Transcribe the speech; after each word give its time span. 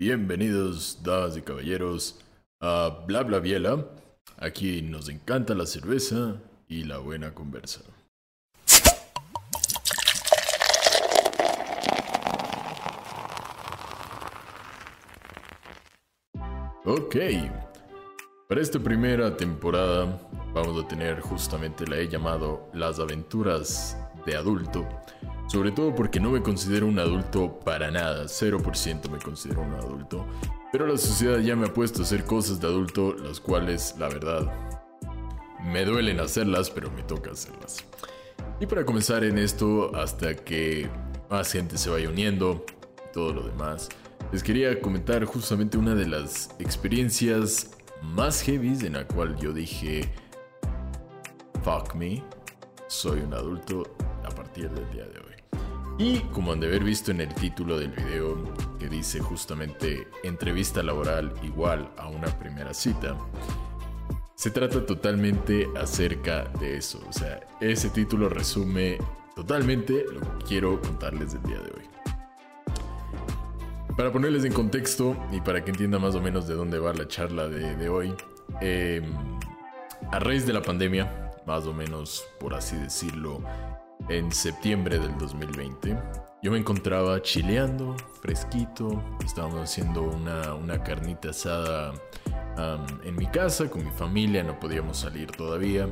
Bienvenidos, 0.00 1.00
damas 1.02 1.36
y 1.36 1.42
caballeros, 1.42 2.20
a 2.60 3.02
Bla 3.08 3.24
Bla 3.24 3.40
Biela. 3.40 3.84
Aquí 4.36 4.80
nos 4.80 5.08
encanta 5.08 5.56
la 5.56 5.66
cerveza 5.66 6.36
y 6.68 6.84
la 6.84 6.98
buena 6.98 7.34
conversa. 7.34 7.80
Ok, 16.84 17.16
para 18.48 18.60
esta 18.60 18.78
primera 18.78 19.36
temporada 19.36 20.16
vamos 20.54 20.84
a 20.84 20.86
tener 20.86 21.18
justamente 21.22 21.88
la 21.88 21.96
he 21.96 22.06
llamado 22.06 22.70
Las 22.72 23.00
aventuras 23.00 23.96
de 24.24 24.36
adulto. 24.36 24.86
Sobre 25.48 25.72
todo 25.72 25.94
porque 25.94 26.20
no 26.20 26.30
me 26.30 26.42
considero 26.42 26.86
un 26.86 26.98
adulto 26.98 27.58
para 27.60 27.90
nada, 27.90 28.24
0% 28.24 29.10
me 29.10 29.18
considero 29.18 29.62
un 29.62 29.72
adulto. 29.72 30.26
Pero 30.70 30.86
la 30.86 30.98
sociedad 30.98 31.38
ya 31.38 31.56
me 31.56 31.66
ha 31.66 31.72
puesto 31.72 32.00
a 32.00 32.04
hacer 32.04 32.24
cosas 32.24 32.60
de 32.60 32.66
adulto, 32.66 33.14
las 33.14 33.40
cuales, 33.40 33.94
la 33.98 34.08
verdad, 34.08 34.52
me 35.64 35.86
duelen 35.86 36.20
hacerlas, 36.20 36.70
pero 36.70 36.90
me 36.90 37.02
toca 37.02 37.30
hacerlas. 37.30 37.78
Y 38.60 38.66
para 38.66 38.84
comenzar 38.84 39.24
en 39.24 39.38
esto, 39.38 39.94
hasta 39.96 40.36
que 40.36 40.90
más 41.30 41.50
gente 41.50 41.78
se 41.78 41.88
vaya 41.88 42.10
uniendo, 42.10 42.66
todo 43.14 43.32
lo 43.32 43.42
demás, 43.42 43.88
les 44.30 44.42
quería 44.42 44.78
comentar 44.80 45.24
justamente 45.24 45.78
una 45.78 45.94
de 45.94 46.06
las 46.06 46.50
experiencias 46.58 47.70
más 48.02 48.42
heavy 48.42 48.76
en 48.84 48.92
la 48.92 49.06
cual 49.06 49.36
yo 49.36 49.52
dije, 49.52 50.12
fuck 51.62 51.94
me, 51.94 52.22
soy 52.88 53.20
un 53.20 53.32
adulto 53.32 53.84
a 54.24 54.28
partir 54.28 54.70
del 54.70 54.90
día 54.90 55.04
de 55.04 55.18
hoy. 55.20 55.27
Y 55.98 56.20
como 56.32 56.52
han 56.52 56.60
de 56.60 56.68
haber 56.68 56.84
visto 56.84 57.10
en 57.10 57.20
el 57.20 57.34
título 57.34 57.76
del 57.76 57.90
video, 57.90 58.36
que 58.78 58.88
dice 58.88 59.18
justamente 59.18 60.06
entrevista 60.22 60.80
laboral 60.80 61.32
igual 61.42 61.90
a 61.96 62.06
una 62.06 62.28
primera 62.38 62.72
cita, 62.72 63.16
se 64.36 64.52
trata 64.52 64.86
totalmente 64.86 65.66
acerca 65.76 66.44
de 66.60 66.76
eso. 66.76 67.04
O 67.08 67.12
sea, 67.12 67.40
ese 67.60 67.90
título 67.90 68.28
resume 68.28 68.98
totalmente 69.34 70.04
lo 70.12 70.20
que 70.20 70.44
quiero 70.46 70.80
contarles 70.80 71.32
del 71.32 71.42
día 71.42 71.58
de 71.58 71.72
hoy. 71.72 71.84
Para 73.96 74.12
ponerles 74.12 74.44
en 74.44 74.52
contexto 74.52 75.16
y 75.32 75.40
para 75.40 75.64
que 75.64 75.72
entiendan 75.72 76.00
más 76.00 76.14
o 76.14 76.20
menos 76.20 76.46
de 76.46 76.54
dónde 76.54 76.78
va 76.78 76.94
la 76.94 77.08
charla 77.08 77.48
de, 77.48 77.88
hoy, 77.88 78.14
em, 78.60 79.02
a 80.12 80.20
raíz 80.20 80.46
de 80.46 80.52
la 80.52 80.62
pandemia, 80.62 81.32
más 81.44 81.66
o 81.66 81.72
menos 81.72 82.24
por 82.38 82.54
así 82.54 82.76
decirlo, 82.76 83.42
en 84.08 84.32
septiembre 84.32 84.98
del 84.98 85.16
2020, 85.18 85.96
yo 86.42 86.52
me 86.52 86.58
encontraba 86.58 87.20
chileando, 87.20 87.96
fresquito, 88.22 89.02
estábamos 89.24 89.60
haciendo 89.60 90.02
una, 90.02 90.54
una 90.54 90.82
carnita 90.82 91.30
asada 91.30 91.92
en 93.04 93.16
mi 93.16 93.26
casa 93.26 93.68
con 93.70 93.84
mi 93.84 93.90
familia, 93.90 94.42
no 94.42 94.58
podíamos 94.58 94.98
salir 94.98 95.30
todavía. 95.30 95.88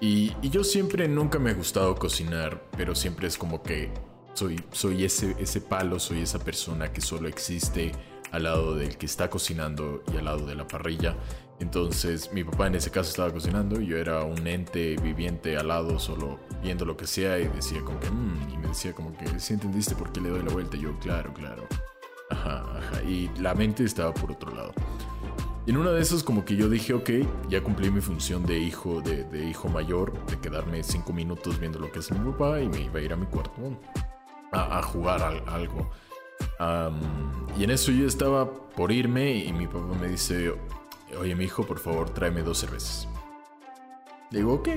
Y, 0.00 0.34
y, 0.40 0.50
yo 0.50 0.64
siempre 0.64 1.06
nunca 1.08 1.38
me 1.38 1.50
ha 1.50 1.54
gustado 1.54 1.94
cocinar, 1.94 2.62
pero 2.76 2.94
siempre 2.94 3.28
es 3.28 3.36
como 3.36 3.62
que 3.62 3.92
soy, 4.34 4.64
soy 4.72 5.04
ese, 5.04 5.36
ese 5.38 5.60
palo, 5.60 5.98
soy 5.98 6.22
esa 6.22 6.38
persona 6.38 6.92
que 6.92 7.00
solo 7.00 7.28
existe 7.28 7.92
al 8.32 8.44
lado 8.44 8.74
del 8.74 8.96
que 8.96 9.06
está 9.06 9.28
cocinando 9.30 10.02
y 10.12 10.16
al 10.16 10.24
lado 10.24 10.46
de 10.46 10.54
la 10.54 10.66
parrilla. 10.66 11.16
Entonces 11.58 12.32
mi 12.32 12.42
papá 12.42 12.68
en 12.68 12.76
ese 12.76 12.90
caso 12.90 13.10
estaba 13.10 13.32
cocinando 13.32 13.80
y 13.80 13.86
yo 13.86 13.98
era 13.98 14.24
un 14.24 14.46
ente 14.46 14.96
viviente 14.96 15.56
al 15.58 15.68
lado 15.68 15.98
solo 15.98 16.38
viendo 16.62 16.84
lo 16.84 16.96
que 16.96 17.06
sea 17.06 17.38
y 17.38 17.48
decía 17.48 17.80
como 17.82 18.00
que, 18.00 18.10
mmm, 18.10 18.50
y 18.52 18.56
me 18.56 18.68
decía 18.68 18.94
como 18.94 19.16
que, 19.16 19.38
si 19.38 19.52
entendiste 19.52 19.94
por 19.94 20.10
qué 20.12 20.20
le 20.20 20.30
doy 20.30 20.42
la 20.42 20.52
vuelta? 20.52 20.76
Y 20.76 20.80
yo, 20.80 20.98
claro, 21.00 21.32
claro. 21.34 21.66
Ajá, 22.30 22.64
ajá. 22.78 23.02
Y 23.02 23.30
la 23.38 23.54
mente 23.54 23.84
estaba 23.84 24.14
por 24.14 24.32
otro 24.32 24.54
lado. 24.54 24.72
Y 25.66 25.70
en 25.70 25.76
una 25.76 25.90
de 25.90 26.00
esas 26.00 26.22
como 26.22 26.44
que 26.44 26.56
yo 26.56 26.68
dije, 26.68 26.94
ok, 26.94 27.10
ya 27.48 27.62
cumplí 27.62 27.90
mi 27.90 28.00
función 28.00 28.46
de 28.46 28.58
hijo, 28.58 29.02
de, 29.02 29.46
hijo 29.46 29.68
mayor, 29.68 30.12
de 30.26 30.38
quedarme 30.38 30.82
cinco 30.82 31.12
minutos 31.12 31.60
viendo 31.60 31.78
lo 31.78 31.92
que 31.92 31.98
hace 31.98 32.14
mi 32.14 32.30
papá 32.32 32.60
y 32.60 32.68
me 32.68 32.80
iba 32.80 32.98
a 32.98 33.02
ir 33.02 33.12
a 33.12 33.16
mi 33.16 33.26
cuarto 33.26 33.52
a, 34.52 34.82
jugar 34.82 35.22
algo. 35.46 35.90
Y 37.58 37.64
en 37.64 37.70
eso 37.70 37.90
yo 37.92 38.06
estaba 38.06 38.52
por 38.52 38.92
irme 38.92 39.36
y 39.36 39.52
mi 39.52 39.66
papá 39.66 39.94
me 40.00 40.08
dice, 40.08 40.54
oye 41.18 41.34
mi 41.34 41.44
hijo, 41.44 41.64
por 41.64 41.78
favor, 41.78 42.10
tráeme 42.10 42.42
dos 42.42 42.58
cervezas. 42.58 43.08
Digo, 44.30 44.54
ok. 44.54 44.68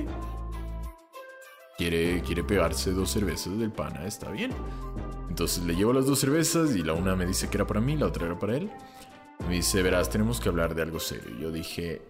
Quiere, 1.76 2.22
quiere 2.22 2.44
pegarse 2.44 2.92
dos 2.92 3.10
cervezas 3.10 3.58
del 3.58 3.72
pana, 3.72 4.06
está 4.06 4.30
bien. 4.30 4.52
Entonces 5.28 5.64
le 5.64 5.74
llevo 5.74 5.92
las 5.92 6.06
dos 6.06 6.20
cervezas 6.20 6.74
y 6.76 6.82
la 6.82 6.92
una 6.92 7.16
me 7.16 7.26
dice 7.26 7.48
que 7.48 7.56
era 7.56 7.66
para 7.66 7.80
mí, 7.80 7.96
la 7.96 8.06
otra 8.06 8.26
era 8.26 8.38
para 8.38 8.56
él. 8.56 8.70
Me 9.48 9.56
dice, 9.56 9.82
verás, 9.82 10.08
tenemos 10.08 10.40
que 10.40 10.48
hablar 10.48 10.74
de 10.74 10.82
algo 10.82 11.00
serio. 11.00 11.36
Yo 11.38 11.50
dije, 11.50 12.02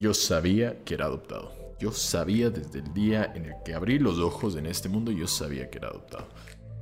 yo 0.00 0.14
sabía 0.14 0.82
que 0.84 0.94
era 0.94 1.04
adoptado. 1.04 1.52
Yo 1.78 1.92
sabía 1.92 2.50
desde 2.50 2.78
el 2.80 2.92
día 2.94 3.32
en 3.34 3.46
el 3.46 3.54
que 3.64 3.74
abrí 3.74 3.98
los 3.98 4.18
ojos 4.18 4.56
en 4.56 4.66
este 4.66 4.88
mundo, 4.88 5.12
yo 5.12 5.26
sabía 5.26 5.70
que 5.70 5.78
era 5.78 5.88
adoptado. 5.88 6.28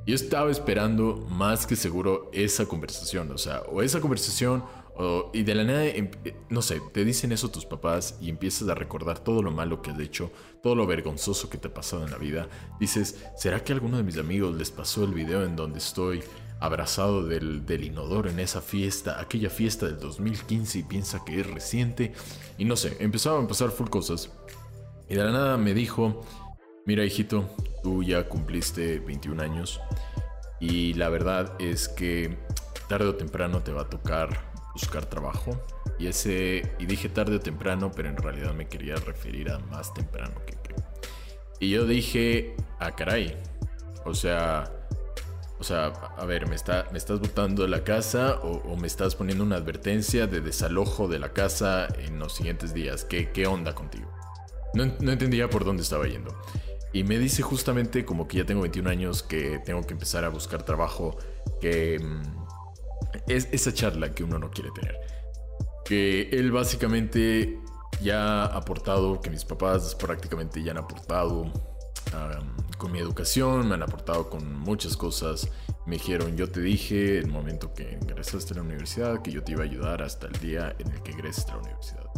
Yo 0.07 0.15
estaba 0.15 0.51
esperando 0.51 1.27
más 1.29 1.67
que 1.67 1.77
seguro 1.77 2.31
esa 2.33 2.67
conversación, 2.67 3.31
o 3.31 3.39
sea, 3.39 3.61
o 3.63 3.83
esa 3.83 4.01
conversación, 4.01 4.65
o, 4.97 5.31
y 5.33 5.43
de 5.43 5.55
la 5.55 5.65
nada, 5.65 5.87
em, 5.87 6.11
eh, 6.25 6.35
no 6.49 6.63
sé, 6.63 6.81
te 6.93 7.05
dicen 7.05 7.33
eso 7.33 7.51
tus 7.51 7.65
papás 7.65 8.17
y 8.21 8.29
empiezas 8.29 8.69
a 8.69 8.75
recordar 8.75 9.19
todo 9.19 9.43
lo 9.43 9.51
malo 9.51 9.83
que 9.83 9.91
has 9.91 10.01
hecho, 10.01 10.31
todo 10.63 10.75
lo 10.75 10.87
vergonzoso 10.87 11.49
que 11.49 11.59
te 11.59 11.69
ha 11.69 11.75
pasado 11.75 12.05
en 12.05 12.11
la 12.11 12.19
vida. 12.19 12.49
Dices, 12.79 13.23
¿será 13.37 13.63
que 13.63 13.73
alguno 13.73 13.99
de 13.99 14.03
mis 14.03 14.17
amigos 14.17 14.57
les 14.57 14.71
pasó 14.71 15.05
el 15.05 15.13
video 15.13 15.45
en 15.45 15.55
donde 15.55 15.79
estoy 15.79 16.23
abrazado 16.61 17.25
del, 17.25 17.65
del, 17.65 17.85
inodoro 17.85 18.29
en 18.29 18.41
esa 18.41 18.61
fiesta, 18.61 19.21
aquella 19.21 19.49
fiesta 19.49 19.87
del 19.87 19.99
2015 19.99 20.79
y 20.79 20.83
piensa 20.83 21.25
que 21.25 21.41
es 21.41 21.47
reciente? 21.47 22.13
Y 22.59 22.65
no 22.65 22.77
sé, 22.77 22.97
empezaban 23.01 23.45
a 23.45 23.49
pasar 23.49 23.71
full 23.71 23.89
cosas. 23.89 24.31
Y 25.09 25.15
de 25.15 25.25
la 25.25 25.33
nada 25.33 25.57
me 25.57 25.75
dijo, 25.75 26.23
mira 26.87 27.05
hijito, 27.05 27.49
tú 27.83 28.03
ya 28.03 28.29
cumpliste 28.29 28.99
21 29.01 29.43
años 29.43 29.81
y 30.61 30.95
la 30.95 31.09
verdad 31.09 31.55
es 31.59 31.89
que 31.89 32.37
tarde 32.89 33.07
o 33.07 33.15
temprano 33.15 33.63
te 33.63 33.73
va 33.73 33.83
a 33.83 33.89
tocar 33.89 34.51
buscar 34.75 35.07
trabajo. 35.07 35.61
Y 35.99 36.07
ese, 36.07 36.73
y 36.79 36.87
dije 36.87 37.09
tarde 37.09 37.37
o 37.37 37.41
temprano, 37.41 37.91
pero 37.95 38.09
en 38.09 38.17
realidad 38.17 38.55
me 38.55 38.69
quería 38.69 38.97
referir 38.97 39.51
a 39.51 39.59
más 39.59 39.93
temprano 39.93 40.35
que 40.47 40.57
Y 41.59 41.71
yo 41.71 41.85
dije, 41.87 42.57
ah, 42.79 42.93
caray. 42.97 43.37
O 44.07 44.15
sea, 44.15 44.73
o 45.59 45.65
sea, 45.65 45.89
a 46.17 46.25
ver, 46.25 46.49
¿me, 46.49 46.57
está, 46.57 46.87
me 46.91 46.97
estás 46.97 47.21
botando 47.21 47.63
de 47.63 47.69
la 47.69 47.85
casa 47.85 48.41
o, 48.43 48.77
me 48.77 48.87
estás 48.87 49.15
poniendo 49.15 49.45
una 49.45 49.57
advertencia 49.57 50.27
de 50.27 50.41
desalojo 50.41 51.07
de 51.07 51.19
la 51.19 51.35
casa 51.35 51.87
en 51.99 52.19
los 52.19 52.35
siguientes 52.35 52.73
días? 52.73 53.05
¿Qué, 53.05 53.31
qué 53.31 53.47
onda 53.47 53.75
contigo? 53.75 54.11
No, 54.73 54.85
entendía 54.85 55.51
por 55.51 55.67
dónde 55.67 55.83
estaba 55.83 56.07
yendo. 56.07 56.35
Y 56.93 57.05
me 57.05 57.19
dice 57.19 57.43
justamente 57.43 58.05
como 58.05 58.27
que 58.27 58.39
ya 58.39 58.45
tengo 58.45 58.63
21 58.63 58.91
años, 58.91 59.23
que 59.23 59.61
tengo 59.65 59.83
que 59.87 59.93
empezar 59.93 60.25
a 60.25 60.29
buscar 60.29 60.65
trabajo, 60.65 61.17
que 61.61 61.99
mm, 61.99 62.23
es 63.29 63.49
esa 63.53 63.73
charla 63.73 64.13
que 64.13 64.25
uno 64.25 64.39
no 64.39 64.51
quiere 64.51 64.71
tener. 64.73 64.97
Que 65.85 66.29
él 66.33 66.51
básicamente 66.51 67.61
ya 68.03 68.45
ha 68.45 68.57
aportado, 68.57 69.21
que 69.21 69.31
mis 69.31 69.45
papás 69.45 69.95
prácticamente 69.95 70.63
ya 70.63 70.73
han 70.73 70.79
aportado 70.79 71.53
con 72.77 72.91
mi 72.93 72.99
educación, 72.99 73.69
me 73.69 73.75
han 73.75 73.83
aportado 73.83 74.29
con 74.31 74.59
muchas 74.59 74.97
cosas. 74.97 75.49
Me 75.87 75.97
dijeron, 75.97 76.37
yo 76.37 76.51
te 76.51 76.61
dije 76.61 77.19
el 77.19 77.29
momento 77.29 77.73
que 77.75 77.99
ingresaste 78.01 78.55
a 78.55 78.57
la 78.57 78.63
universidad 78.63 79.23
que 79.23 79.31
yo 79.31 79.45
te 79.45 79.53
iba 79.53 79.63
a 79.63 79.67
ayudar 79.67 80.03
hasta 80.03 80.27
el 80.27 80.33
día 80.41 80.75
en 80.79 80.91
el 80.91 81.03
que 81.03 81.13
ingreses 81.13 81.47
a 81.47 81.57
la 81.57 81.59
universidad. 81.59 82.10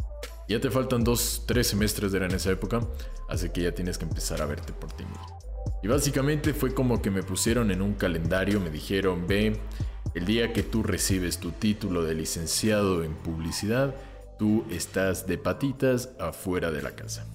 Ya 0.49 0.61
te 0.61 0.71
faltan 0.71 1.05
dos, 1.05 1.45
tres 1.47 1.69
semestres 1.69 2.13
de 2.13 2.19
en 2.19 2.33
esa 2.33 2.51
época, 2.51 2.87
así 3.29 3.51
que 3.51 3.63
ya 3.63 3.73
tienes 3.73 3.97
que 3.99 4.05
empezar 4.05 4.43
a 4.43 4.47
verte 4.47 4.73
por 4.73 4.93
ti 4.93 5.05
mismo. 5.05 5.39
Y 5.83 5.89
básicamente 5.89 6.55
fue 6.55 6.75
como 6.75 7.01
que 7.01 7.11
me 7.11 7.23
pusieron 7.23 7.71
en 7.71 7.83
un 7.83 7.95
calendario, 7.95 8.61
me 8.61 8.71
dijeron, 8.71 9.27
ve, 9.27 9.59
el 10.15 10.27
día 10.27 10.53
que 10.53 10.63
tú 10.63 10.83
recibes 10.83 11.39
tu 11.39 11.53
título 11.53 12.05
de 12.05 12.15
licenciado 12.15 13.03
en 13.03 13.15
publicidad, 13.15 13.95
tú 14.39 14.65
estás 14.71 15.27
de 15.27 15.39
patitas 15.39 16.11
afuera 16.21 16.71
de 16.71 16.83
la 16.83 16.95
casa. 16.95 17.27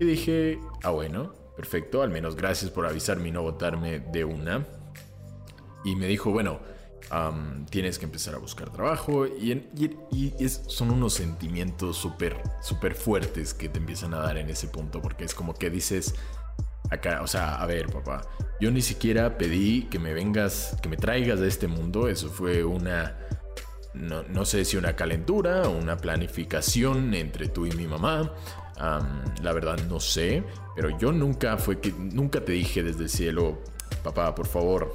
Y 0.00 0.04
dije, 0.04 0.58
ah 0.82 0.90
bueno, 0.90 1.34
perfecto, 1.56 2.02
al 2.02 2.10
menos 2.10 2.36
gracias 2.36 2.70
por 2.70 2.86
avisarme 2.86 3.28
y 3.28 3.32
no 3.32 3.42
votarme 3.42 4.00
de 4.00 4.24
una. 4.24 4.66
Y 5.84 5.96
me 5.96 6.06
dijo, 6.06 6.30
bueno, 6.30 6.60
tienes 7.70 7.98
que 7.98 8.04
empezar 8.04 8.34
a 8.34 8.38
buscar 8.38 8.70
trabajo 8.70 9.26
y, 9.26 9.64
son 10.66 10.90
unos 10.90 11.14
sentimientos 11.14 11.96
súper 11.96 12.42
super 12.62 12.94
fuertes 12.94 13.54
que 13.54 13.68
te 13.68 13.78
empiezan 13.78 14.14
a 14.14 14.18
dar 14.18 14.36
en 14.36 14.50
ese 14.50 14.68
punto 14.68 15.00
porque 15.00 15.24
es 15.24 15.34
como 15.34 15.54
que 15.54 15.70
dices 15.70 16.14
acá, 16.90 17.22
o 17.22 17.26
sea, 17.26 17.56
a 17.56 17.66
ver 17.66 17.86
papá, 17.86 18.22
yo 18.60 18.70
ni 18.70 18.82
siquiera 18.82 19.38
pedí 19.38 19.82
que 19.84 19.98
me 19.98 20.12
vengas, 20.12 20.76
que 20.82 20.88
me 20.88 20.96
traigas 20.96 21.40
de 21.40 21.48
este 21.48 21.66
mundo, 21.66 22.08
eso 22.08 22.28
fue 22.28 22.64
una, 22.64 23.16
no, 23.94 24.44
sé 24.44 24.64
si 24.64 24.76
una 24.76 24.94
calentura 24.94 25.68
una 25.68 25.96
planificación 25.96 27.14
entre 27.14 27.48
tú 27.48 27.66
y 27.66 27.72
mi 27.72 27.86
mamá. 27.86 28.32
la 29.42 29.52
verdad 29.52 29.78
no 29.88 30.00
sé, 30.00 30.44
pero 30.76 30.96
yo 30.98 31.12
nunca 31.12 31.56
fue 31.56 31.80
que 31.80 31.92
nunca 31.92 32.44
te 32.44 32.52
dije 32.52 32.82
desde 32.82 33.04
el 33.04 33.10
cielo, 33.10 33.58
papá, 34.02 34.34
por 34.34 34.46
favor, 34.46 34.92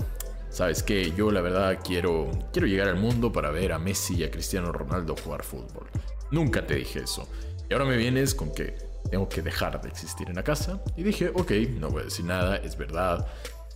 ¿sabes 0.54 0.84
qué? 0.84 1.12
Yo 1.12 1.32
la 1.32 1.42
verdad 1.42 1.80
quiero, 1.84 2.30
quiero 2.54 2.68
llegar 2.68 2.88
al 2.88 2.98
mundo 2.98 3.32
para 3.34 3.50
ver 3.52 3.74
a 3.74 3.80
Messi 3.80 4.16
y 4.16 4.24
a 4.24 4.32
Cristiano 4.32 4.72
Ronaldo 4.72 5.16
jugar 5.16 5.44
fútbol. 5.44 5.88
Nunca 6.32 6.66
te 6.66 6.76
dije 6.76 7.00
eso. 7.00 7.28
Y 7.70 7.74
ahora 7.74 7.86
me 7.86 7.98
vienes 7.98 8.36
con 8.36 8.54
que 8.54 8.78
tengo 9.10 9.28
que 9.28 9.42
dejar 9.42 9.82
de 9.82 9.90
existir 9.90 10.30
en 10.30 10.36
la 10.36 10.44
casa. 10.44 10.82
Y 10.96 11.04
dije, 11.04 11.32
ok, 11.34 11.52
no 11.80 11.90
voy 11.90 12.02
a 12.02 12.06
decir 12.06 12.26
nada, 12.26 12.58
es 12.58 12.78
verdad. 12.78 13.28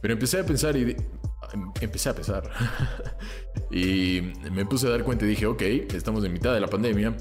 Pero 0.02 0.14
empecé 0.14 0.40
a 0.40 0.46
pensar 0.46 0.78
y 0.78 0.96
empecé 1.82 2.10
a 2.10 2.14
pensar. 2.14 2.50
y 3.72 4.34
me 4.52 4.66
puse 4.66 4.86
a 4.88 4.92
dar 4.92 5.04
cuenta 5.04 5.26
y 5.26 5.30
dije, 5.30 5.48
ok, 5.48 5.62
estamos 5.94 6.24
en 6.24 6.32
mitad 6.32 6.54
de 6.54 6.60
la 6.60 6.68
pandemia. 6.68 7.18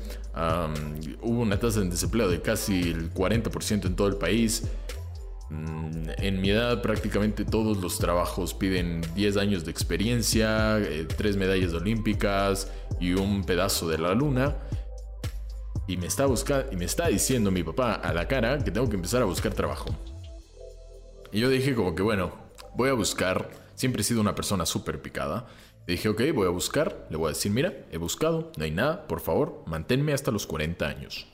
hubo 1.23 1.41
una 1.41 1.59
tasa 1.59 1.81
de 1.81 1.89
desempleo 1.89 2.29
de 2.29 2.43
casi 2.43 2.91
el 2.91 3.13
40% 3.13 3.87
en 3.87 3.97
todo 3.97 4.09
el 4.09 4.17
país. 4.17 4.65
Mm, 5.49 6.09
en 6.19 6.41
mi 6.41 6.51
edad 6.51 6.83
prácticamente 6.83 7.45
todos 7.45 7.79
los 7.79 7.99
trabajos 7.99 8.53
piden 8.53 9.03
10 9.15 9.37
años 9.37 9.65
de 9.65 9.71
experiencia, 9.71 10.81
3 11.17 11.37
eh, 11.37 11.39
medallas 11.39 11.73
olímpicas 11.73 12.73
y 13.01 13.13
un 13.13 13.45
pedazo 13.45 13.89
de 13.89 13.99
la 13.99 14.15
luna. 14.15 14.57
Y 15.87 15.97
me, 15.99 16.07
está 16.07 16.27
buscando, 16.27 16.73
y 16.73 16.77
me 16.77 16.85
está 16.85 17.07
diciendo 17.07 17.53
mi 17.53 17.63
papá 17.63 17.95
a 17.95 18.13
la 18.13 18.27
cara 18.27 18.59
que 18.59 18.73
tengo 18.73 18.89
que 18.89 18.97
empezar 18.97 19.23
a 19.23 19.25
buscar 19.25 19.55
trabajo. 19.55 19.91
Y 21.31 21.41
yo 21.41 21.49
dije 21.49 21.75
como 21.75 21.95
que 21.95 22.03
bueno, 22.03 22.33
voy 22.75 22.91
a 22.91 22.95
buscar. 22.95 23.51
Siempre 23.75 24.03
he 24.03 24.05
sido 24.05 24.21
una 24.21 24.35
persona 24.35 24.67
súper 24.67 25.01
picada. 25.01 25.47
dije, 25.87 26.09
ok, 26.09 26.23
voy 26.35 26.47
a 26.47 26.51
buscar. 26.51 27.07
Le 27.11 27.17
voy 27.17 27.27
a 27.27 27.35
decir, 27.35 27.53
mira, 27.53 27.73
he 27.93 27.99
buscado, 27.99 28.51
no 28.57 28.65
hay 28.65 28.71
nada, 28.71 29.07
por 29.07 29.21
favor, 29.21 29.63
manténme 29.67 30.13
hasta 30.13 30.31
los 30.31 30.47
40 30.47 30.87
años. 30.87 31.27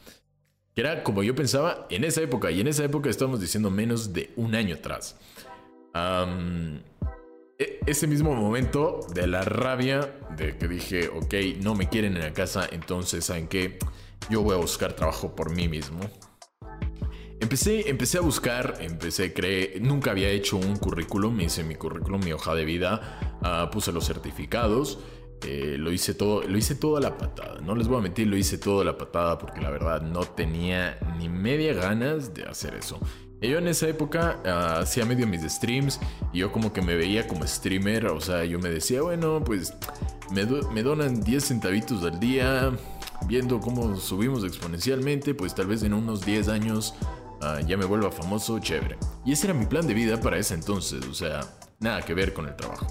Que 0.75 0.81
era 0.81 1.03
como 1.03 1.23
yo 1.23 1.35
pensaba 1.35 1.87
en 1.91 2.05
esa 2.05 2.23
época. 2.23 2.51
Y 2.51 2.61
en 2.61 2.69
esa 2.69 2.85
época 2.85 3.11
estamos 3.11 3.41
diciendo 3.41 3.71
menos 3.71 4.13
de 4.13 4.33
un 4.37 4.55
año 4.55 4.77
atrás. 4.77 5.19
E, 7.59 7.81
ese 7.87 8.07
mismo 8.07 8.35
momento 8.35 9.01
de 9.15 9.27
la 9.27 9.43
rabia 9.43 10.19
de 10.37 10.57
que 10.57 10.69
dije, 10.69 11.09
ok, 11.09 11.35
no 11.63 11.75
me 11.75 11.89
quieren 11.89 12.17
en 12.17 12.23
la 12.23 12.33
casa, 12.33 12.67
entonces, 12.71 13.27
¿saben 13.27 13.49
qué? 13.49 13.79
Yo 14.31 14.43
voy 14.43 14.55
a 14.55 14.59
buscar 14.59 14.95
trabajo 14.95 15.37
por 15.37 15.55
mí 15.55 15.69
mismo. 15.69 16.01
Empecé, 17.41 17.91
empecé 17.91 18.19
a 18.19 18.21
buscar, 18.21 18.77
empecé, 18.81 19.35
creer, 19.35 19.83
nunca 19.83 20.13
había 20.13 20.29
hecho 20.29 20.57
un 20.57 20.77
currículum, 20.77 21.41
hice 21.41 21.65
mi 21.65 21.75
currículum, 21.75 22.25
mi 22.25 22.33
hoja 22.33 22.55
de 22.55 22.65
vida, 22.65 23.19
ah, 23.43 23.69
puse 23.73 23.91
los 23.91 24.07
certificados, 24.07 25.01
eh, 25.45 25.77
lo 25.79 25.93
hice 25.93 26.15
todo, 26.15 26.43
lo 26.43 26.57
hice 26.57 26.75
todo 26.75 26.97
a 26.97 27.01
la 27.01 27.17
patada. 27.17 27.61
No 27.61 27.75
les 27.75 27.89
voy 27.89 27.99
a 27.99 28.01
mentir, 28.01 28.27
lo 28.27 28.37
hice 28.37 28.59
todo 28.59 28.83
a 28.83 28.85
la 28.85 28.97
patada 28.97 29.39
porque 29.39 29.61
la 29.61 29.71
verdad 29.71 30.03
no 30.03 30.21
tenía 30.21 30.99
ni 31.19 31.29
media 31.29 31.73
ganas 31.75 32.35
de 32.35 32.45
hacer 32.45 32.75
eso. 32.75 32.99
Yo 33.41 33.59
en 33.59 33.67
esa 33.67 33.89
época 33.89 34.41
ah, 34.47 34.79
hacía 34.81 35.05
medio 35.05 35.27
mis 35.27 35.43
streams 35.43 35.99
y 36.33 36.39
yo 36.39 36.53
como 36.53 36.73
que 36.73 36.81
me 36.81 36.95
veía 36.95 37.27
como 37.27 37.45
streamer, 37.47 38.07
o 38.07 38.21
sea, 38.21 38.45
yo 38.45 38.61
me 38.61 38.69
decía, 38.69 39.03
bueno, 39.03 39.43
pues 39.45 39.75
me, 40.31 40.45
me 40.45 40.83
donan 40.83 41.21
10 41.21 41.45
centavitos 41.45 42.05
al 42.05 42.21
día, 42.21 42.71
viendo 43.27 43.61
cómo 43.61 43.97
subimos 43.97 44.45
exponencialmente, 44.45 45.35
pues 45.35 45.55
tal 45.55 45.67
vez 45.67 45.83
en 45.83 45.93
unos 45.93 46.25
10 46.25 46.49
años 46.49 46.95
ah, 47.41 47.61
ya 47.67 47.77
me 47.77 47.85
vuelva 47.85 48.13
famoso, 48.13 48.61
chévere. 48.61 48.97
Y 49.25 49.33
ese 49.33 49.49
era 49.49 49.55
mi 49.55 49.67
plan 49.67 49.89
de 49.89 49.95
vida 49.95 50.21
para 50.21 50.39
ese 50.39 50.55
entonces, 50.55 51.05
o 51.07 51.15
sea, 51.15 51.41
nada 51.81 52.03
que 52.03 52.15
ver 52.15 52.33
con 52.33 52.47
el 52.47 52.55
trabajo. 52.55 52.87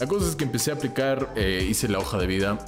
La 0.00 0.06
cosa 0.06 0.26
es 0.26 0.34
que 0.34 0.44
empecé 0.44 0.70
a 0.70 0.74
aplicar, 0.76 1.30
eh, 1.36 1.66
hice 1.68 1.86
la 1.86 1.98
hoja 1.98 2.16
de 2.16 2.26
vida, 2.26 2.58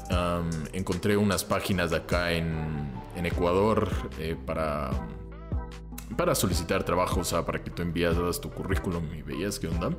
encontré 0.74 1.16
unas 1.16 1.44
páginas 1.44 1.90
de 1.90 1.96
acá 1.96 2.32
en, 2.32 2.92
Ecuador 3.24 3.88
eh, 4.18 4.36
para, 4.46 4.90
para 6.16 6.34
solicitar 6.34 6.82
trabajo, 6.82 7.20
o 7.20 7.24
sea, 7.24 7.46
para 7.46 7.62
que 7.62 7.70
tú 7.70 7.80
envías 7.80 8.40
tu 8.40 8.50
currículum 8.50 9.14
y 9.14 9.22
veías 9.22 9.60
qué 9.60 9.68
onda. 9.68 9.96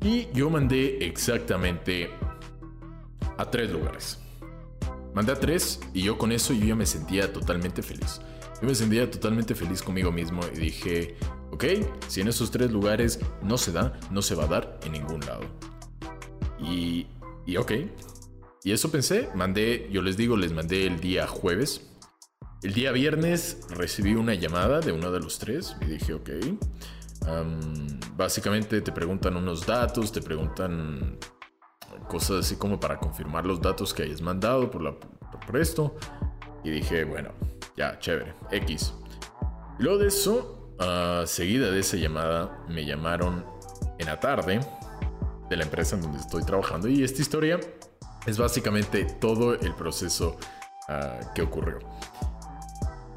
Y 0.00 0.26
yo 0.32 0.48
mandé 0.50 1.06
exactamente 1.06 2.10
a 3.36 3.48
tres 3.50 3.70
lugares. 3.70 4.18
Mandé 5.14 5.32
a 5.32 5.36
tres 5.38 5.80
y 5.92 6.02
yo 6.02 6.16
con 6.18 6.32
eso 6.32 6.54
yo 6.54 6.64
ya 6.64 6.74
me 6.74 6.86
sentía 6.86 7.32
totalmente 7.32 7.82
feliz. 7.82 8.20
Yo 8.60 8.66
me 8.66 8.74
sentía 8.74 9.08
totalmente 9.08 9.54
feliz 9.54 9.82
conmigo 9.82 10.10
mismo 10.10 10.40
y 10.52 10.58
dije, 10.58 11.16
ok, 11.52 11.64
si 12.08 12.22
en 12.22 12.28
esos 12.28 12.50
tres 12.50 12.72
lugares 12.72 13.20
no 13.42 13.58
se 13.58 13.70
da, 13.70 14.00
no 14.10 14.22
se 14.22 14.34
va 14.34 14.44
a 14.44 14.48
dar 14.48 14.80
en 14.84 14.92
ningún 14.92 15.20
lado. 15.20 15.71
Y, 16.62 17.06
y 17.46 17.56
ok. 17.56 17.72
Y 18.64 18.72
eso 18.72 18.90
pensé, 18.90 19.28
mandé, 19.34 19.88
yo 19.90 20.02
les 20.02 20.16
digo, 20.16 20.36
les 20.36 20.52
mandé 20.52 20.86
el 20.86 21.00
día 21.00 21.26
jueves. 21.26 21.88
El 22.62 22.74
día 22.74 22.92
viernes 22.92 23.66
recibí 23.70 24.14
una 24.14 24.34
llamada 24.34 24.80
de 24.80 24.92
uno 24.92 25.10
de 25.10 25.18
los 25.18 25.38
tres 25.38 25.76
y 25.80 25.86
dije, 25.86 26.14
ok. 26.14 26.30
básicamente 28.16 28.80
te 28.80 28.92
preguntan 28.92 29.36
unos 29.36 29.66
datos, 29.66 30.12
te 30.12 30.22
preguntan 30.22 31.18
cosas 32.08 32.46
así 32.46 32.56
como 32.56 32.78
para 32.78 32.98
confirmar 32.98 33.46
los 33.46 33.60
datos 33.60 33.92
que 33.92 34.04
hayas 34.04 34.20
mandado 34.20 34.70
por, 34.70 34.82
la, 34.82 34.94
por 34.94 35.56
esto. 35.56 35.96
Y 36.62 36.70
dije, 36.70 37.02
bueno, 37.02 37.30
ya, 37.76 37.98
chévere, 37.98 38.34
X. 38.52 38.94
Luego 39.80 39.98
de 39.98 40.06
eso, 40.06 40.76
uh, 40.78 41.26
seguida 41.26 41.72
de 41.72 41.80
esa 41.80 41.96
llamada, 41.96 42.64
me 42.68 42.84
llamaron 42.84 43.44
en 43.98 44.06
la 44.06 44.20
tarde 44.20 44.60
de 45.48 45.56
la 45.56 45.64
empresa 45.64 45.96
en 45.96 46.02
donde 46.02 46.18
estoy 46.18 46.44
trabajando. 46.44 46.88
Y 46.88 47.02
esta 47.02 47.22
historia 47.22 47.60
es 48.26 48.38
básicamente 48.38 49.04
todo 49.20 49.54
el 49.54 49.74
proceso 49.74 50.36
ah, 50.88 51.20
que 51.34 51.42
ocurrió. 51.42 51.78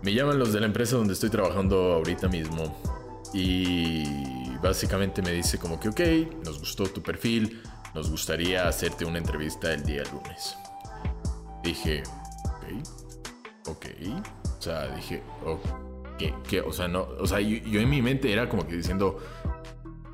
Me 0.02 0.14
llaman 0.14 0.38
los 0.38 0.54
de 0.54 0.60
la 0.60 0.68
empresa 0.68 0.98
donde 0.98 1.14
estoy 1.14 1.30
trabajando 1.30 1.94
ahorita 1.94 2.28
mismo 2.28 2.76
y 3.34 4.56
básicamente 4.62 5.22
me 5.22 5.32
dice 5.32 5.58
como 5.58 5.80
que, 5.80 5.90
ok, 5.90 6.02
nos 6.46 6.60
gustó 6.60 6.86
tu 6.86 7.02
perfil, 7.02 7.62
nos 7.94 8.10
gustaría 8.10 8.68
hacerte 8.68 9.06
una 9.06 9.18
entrevista 9.18 9.74
el 9.74 9.84
día 9.84 10.04
lunes. 10.12 10.56
Dije, 11.64 12.04
ok, 12.46 13.70
ok. 13.70 13.86
O 14.58 14.62
sea, 14.62 14.88
dije, 14.96 15.24
ok, 15.44 16.68
O 16.68 16.72
sea, 16.72 16.88
no, 16.88 17.08
o 17.20 17.28
sea, 17.28 17.40
yo 17.40 17.80
en 17.80 17.90
mi 17.90 18.02
mente 18.02 18.32
era 18.32 18.48
como 18.48 18.68
que 18.68 18.76
diciendo, 18.76 19.20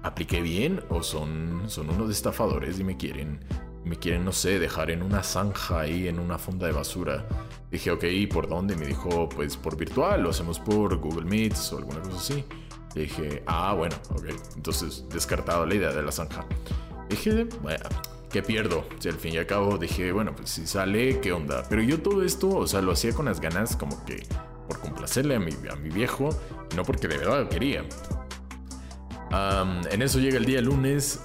¿apliqué 0.04 0.42
bien 0.42 0.84
o 0.90 1.04
son, 1.04 1.64
son 1.68 1.90
unos 1.90 2.12
estafadores 2.12 2.80
y 2.80 2.84
me 2.84 2.98
quieren, 2.98 3.40
me 3.84 3.98
quieren, 3.98 4.26
no 4.26 4.32
sé, 4.32 4.60
dejar 4.60 4.92
en 4.92 5.04
una 5.04 5.24
zanja 5.24 5.82
ahí, 5.82 6.08
en 6.08 6.20
una 6.20 6.38
funda 6.38 6.68
de 6.68 6.74
basura? 6.74 7.28
Dije, 7.70 7.92
ok, 7.92 8.04
¿por 8.32 8.48
dónde? 8.50 8.76
Me 8.76 8.86
dijo, 8.86 9.30
pues 9.30 9.58
por 9.58 9.78
virtual, 9.78 10.24
lo 10.24 10.30
hacemos 10.32 10.60
por 10.60 10.98
Google 10.98 11.26
Meets 11.26 11.74
o 11.74 11.78
alguna 11.78 12.02
cosa 12.02 12.18
así. 12.18 12.46
Dije, 12.94 13.44
ah, 13.48 13.74
bueno, 13.74 13.96
ok. 14.10 14.26
Entonces, 14.56 15.06
descartado 15.10 15.66
la 15.66 15.76
idea 15.76 15.92
de 15.92 16.04
la 16.04 16.12
zanja. 16.12 16.46
Dije, 17.10 17.46
bueno, 17.62 17.86
¿qué 18.30 18.44
pierdo? 18.44 18.86
Si 19.00 19.08
al 19.08 19.16
fin 19.16 19.34
y 19.34 19.38
al 19.38 19.46
cabo 19.46 19.78
dije, 19.78 20.12
bueno, 20.12 20.36
pues 20.36 20.50
si 20.50 20.68
sale, 20.68 21.22
¿qué 21.22 21.32
onda? 21.32 21.64
Pero 21.70 21.82
yo 21.82 22.02
todo 22.02 22.24
esto, 22.24 22.50
o 22.50 22.68
sea, 22.68 22.82
lo 22.82 22.92
hacía 22.92 23.14
con 23.14 23.26
las 23.26 23.40
ganas 23.40 23.78
como 23.78 24.04
que 24.04 24.24
por 24.68 24.80
complacerle 24.80 25.36
a 25.36 25.40
mi, 25.40 25.54
a 25.70 25.76
mi 25.76 25.90
viejo, 25.90 26.30
no 26.76 26.84
porque 26.84 27.08
de 27.08 27.18
verdad 27.18 27.44
lo 27.44 27.50
quería 27.50 27.86
en 29.32 30.02
eso 30.02 30.20
llega 30.20 30.38
el 30.38 30.46
día 30.46 30.62
lunes, 30.62 31.22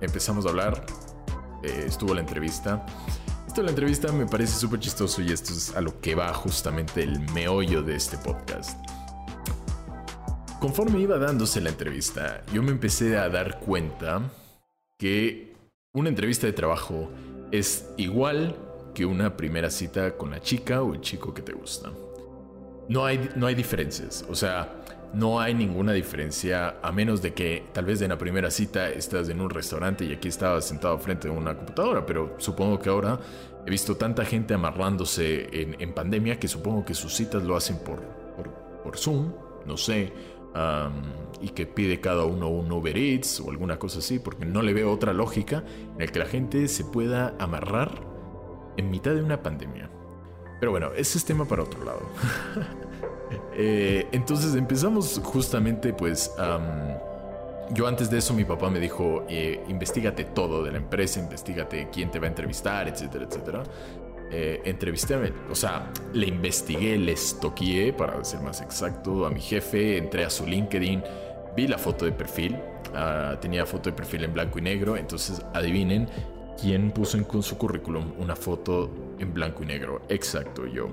empezamos 0.00 0.46
a 0.46 0.50
hablar, 0.50 0.84
eh, 1.62 1.84
estuvo 1.86 2.14
la 2.14 2.20
entrevista. 2.20 2.84
Esto 3.46 3.62
la 3.62 3.70
entrevista 3.70 4.12
me 4.12 4.26
parece 4.26 4.58
súper 4.58 4.78
chistoso 4.78 5.22
y 5.22 5.32
esto 5.32 5.52
es 5.52 5.74
a 5.74 5.80
lo 5.80 6.00
que 6.00 6.14
va 6.14 6.32
justamente 6.34 7.02
el 7.02 7.18
meollo 7.32 7.82
de 7.82 7.96
este 7.96 8.18
podcast. 8.18 8.78
Conforme 10.60 11.00
iba 11.00 11.18
dándose 11.18 11.60
la 11.60 11.70
entrevista, 11.70 12.42
yo 12.52 12.62
me 12.62 12.70
empecé 12.70 13.16
a 13.16 13.28
dar 13.28 13.60
cuenta 13.60 14.22
que 14.98 15.54
una 15.94 16.08
entrevista 16.08 16.46
de 16.46 16.52
trabajo 16.52 17.10
es 17.50 17.88
igual 17.96 18.56
que 18.94 19.06
una 19.06 19.36
primera 19.36 19.70
cita 19.70 20.16
con 20.16 20.30
la 20.30 20.40
chica 20.40 20.82
o 20.82 20.94
el 20.94 21.00
chico 21.00 21.32
que 21.32 21.42
te 21.42 21.52
gusta. 21.52 21.90
No 22.88 23.04
hay, 23.04 23.30
no 23.36 23.46
hay 23.46 23.54
diferencias. 23.54 24.24
O 24.28 24.34
sea, 24.34 24.78
no 25.12 25.40
hay 25.40 25.54
ninguna 25.54 25.92
diferencia 25.92 26.76
a 26.82 26.92
menos 26.92 27.22
de 27.22 27.32
que 27.32 27.64
tal 27.72 27.86
vez 27.86 28.00
en 28.02 28.10
la 28.10 28.18
primera 28.18 28.50
cita 28.50 28.90
estás 28.90 29.28
en 29.28 29.40
un 29.40 29.50
restaurante 29.50 30.04
y 30.04 30.12
aquí 30.12 30.28
estabas 30.28 30.66
sentado 30.66 30.98
frente 30.98 31.28
a 31.28 31.32
una 31.32 31.56
computadora, 31.56 32.04
pero 32.04 32.34
supongo 32.38 32.78
que 32.78 32.90
ahora 32.90 33.18
he 33.66 33.70
visto 33.70 33.96
tanta 33.96 34.24
gente 34.24 34.54
amarrándose 34.54 35.48
en, 35.52 35.92
pandemia 35.94 36.38
que 36.38 36.48
supongo 36.48 36.84
que 36.84 36.94
sus 36.94 37.14
citas 37.14 37.42
lo 37.42 37.56
hacen 37.56 37.78
por, 37.78 38.02
por, 38.82 38.96
Zoom, 38.96 39.32
no 39.66 39.76
sé, 39.76 40.12
y 41.40 41.48
que 41.50 41.66
pide 41.66 42.00
cada 42.00 42.24
uno 42.24 42.48
un 42.48 42.70
Uber 42.72 42.96
Eats 42.96 43.40
o 43.40 43.50
alguna 43.50 43.78
cosa 43.78 43.98
así, 43.98 44.18
porque 44.18 44.46
no 44.46 44.62
le 44.62 44.72
veo 44.72 44.90
otra 44.90 45.12
lógica 45.12 45.62
en 45.94 46.02
el 46.02 46.10
que 46.10 46.18
la 46.18 46.26
gente 46.26 46.68
se 46.68 46.84
pueda 46.84 47.34
amarrar 47.38 47.90
en 48.76 48.90
mitad 48.90 49.14
de 49.14 49.22
una 49.22 49.42
pandemia. 49.42 49.90
Pero 50.60 50.72
bueno, 50.72 50.90
ese 50.96 51.18
es 51.18 51.24
tema 51.24 51.44
para 51.44 51.62
otro 51.62 51.84
lado. 51.84 52.00
Eh, 53.60 54.06
entonces 54.12 54.54
empezamos 54.54 55.20
justamente 55.22 55.92
pues... 55.92 56.30
yo 57.72 57.86
antes 57.86 58.08
de 58.08 58.18
eso 58.18 58.32
mi 58.32 58.44
papá 58.44 58.70
me 58.70 58.78
dijo, 58.78 59.26
eh, 59.28 59.62
investigate 59.68 60.24
todo 60.24 60.62
de 60.62 60.70
la 60.70 60.78
empresa, 60.78 61.18
investigate 61.18 61.88
quién 61.92 62.10
te 62.10 62.20
va 62.20 62.26
a 62.26 62.28
entrevistar, 62.28 62.88
etcétera, 62.88 63.26
etcétera. 63.26 63.64
Eh, 64.30 64.60
entrevisté, 64.64 65.16
o 65.50 65.54
sea, 65.54 65.90
le 66.12 66.26
investigué, 66.26 66.98
le 66.98 67.12
estoqueé, 67.12 67.92
para 67.92 68.22
ser 68.24 68.40
más 68.40 68.60
exacto, 68.60 69.26
a 69.26 69.30
mi 69.30 69.40
jefe, 69.40 69.96
entré 69.96 70.24
a 70.24 70.30
su 70.30 70.46
LinkedIn, 70.46 71.02
vi 71.56 71.66
la 71.66 71.78
foto 71.78 72.04
de 72.04 72.12
perfil 72.12 72.56
ah, 72.94 73.36
tenía 73.40 73.64
foto 73.64 73.90
de 73.90 73.96
perfil 73.96 74.24
en 74.24 74.34
blanco 74.34 74.58
y 74.58 74.62
negro, 74.62 74.96
entonces 74.96 75.42
adivinen 75.54 76.08
quién 76.60 76.90
puso 76.90 77.16
en 77.16 77.26
su 77.42 77.56
currículum 77.56 78.12
una 78.18 78.36
foto 78.36 78.90
en 79.18 79.34
blanco 79.34 79.62
y 79.62 79.66
negro. 79.66 80.02
Exacto, 80.08 80.66
yo. 80.66 80.88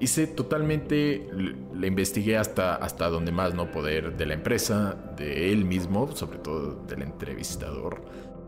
Hice 0.00 0.26
totalmente, 0.26 1.28
le 1.74 1.86
investigué 1.86 2.36
hasta, 2.36 2.74
hasta 2.74 3.08
donde 3.08 3.32
más 3.32 3.54
no 3.54 3.70
poder 3.70 4.16
de 4.16 4.26
la 4.26 4.34
empresa, 4.34 4.96
de 5.16 5.52
él 5.52 5.64
mismo, 5.64 6.14
sobre 6.14 6.38
todo 6.38 6.84
del 6.86 7.02
entrevistador. 7.02 8.02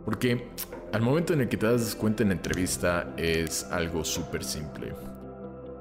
Porque 0.04 0.48
al 0.92 1.02
momento 1.02 1.32
en 1.32 1.42
el 1.42 1.48
que 1.48 1.56
te 1.56 1.66
das 1.66 1.94
cuenta 1.94 2.22
en 2.22 2.30
la 2.30 2.34
entrevista 2.34 3.14
es 3.16 3.64
algo 3.64 4.04
súper 4.04 4.44
simple. 4.44 4.92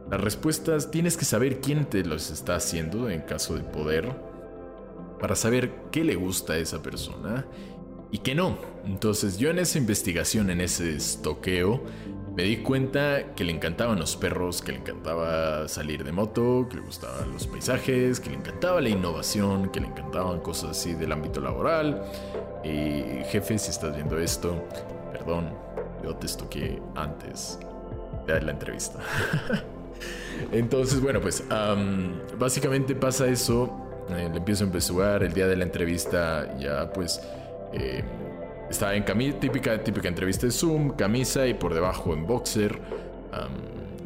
Las 0.10 0.22
respuestas 0.22 0.92
tienes 0.92 1.18
que 1.18 1.26
saber 1.26 1.60
quién 1.62 1.86
te 1.86 2.06
los 2.06 2.30
está 2.30 2.56
haciendo 2.56 3.10
en 3.10 3.22
caso 3.22 3.56
de 3.56 3.64
poder, 3.64 4.12
para 5.20 5.36
saber 5.36 5.72
qué 5.92 6.04
le 6.04 6.16
gusta 6.16 6.54
a 6.54 6.58
esa 6.58 6.84
persona 6.84 7.46
y 8.12 8.20
qué 8.20 8.36
no. 8.36 8.58
Entonces 8.86 9.38
yo 9.38 9.50
en 9.50 9.60
esa 9.60 9.78
investigación, 9.78 10.50
en 10.50 10.62
ese 10.62 10.96
estoqueo, 10.96 11.84
me 12.36 12.44
di 12.44 12.58
cuenta 12.58 13.34
que 13.34 13.46
le 13.46 13.54
encantaban 13.54 13.98
los 13.98 14.18
perros, 14.18 14.62
que 14.62 14.74
le 14.74 14.80
encantaba 14.80 15.68
salir 15.70 16.04
de 16.04 16.12
moto, 16.12 16.68
que 16.70 16.76
le 16.76 16.82
gustaban 16.82 17.32
los 17.32 17.48
paisajes, 17.48 18.20
que 18.20 18.30
le 18.30 18.36
encantaba 18.36 18.82
la 18.82 18.90
innovación, 18.90 19.70
que 19.70 19.80
le 19.80 19.88
encantaban 19.88 20.42
cosas 20.42 20.72
así 20.72 20.94
del 20.94 21.14
ámbito 21.14 21.40
laboral. 21.40 22.04
Y 22.64 23.24
jefe, 23.30 23.58
si 23.58 23.72
estás 23.72 23.96
viendo 23.96 24.20
esto, 24.20 24.62
perdón, 25.14 25.50
yo 26.04 26.14
te 26.16 26.26
estoqué 26.26 26.82
antes 26.96 27.58
de 28.28 28.42
la 28.42 28.52
entrevista. 28.52 29.00
Entonces, 30.52 31.00
bueno, 31.00 31.22
pues 31.22 31.42
básicamente 32.38 32.96
pasa 32.96 33.28
eso. 33.28 33.82
Eh, 34.10 34.30
le 34.30 34.38
empiezo 34.38 34.66
a 34.66 34.68
investigar 34.68 35.24
el 35.24 35.34
día 35.34 35.48
de 35.48 35.56
la 35.56 35.64
entrevista, 35.64 36.58
ya 36.60 36.92
pues... 36.92 37.22
Eh, 37.72 38.04
estaba 38.70 38.96
en 38.96 39.04
camisa, 39.04 39.40
típica, 39.40 39.84
típica 39.84 40.08
entrevista 40.08 40.46
de 40.46 40.52
Zoom, 40.52 40.96
camisa 40.96 41.48
y 41.48 41.54
por 41.54 41.74
debajo 41.74 42.14
en 42.14 42.26
boxer. 42.26 42.80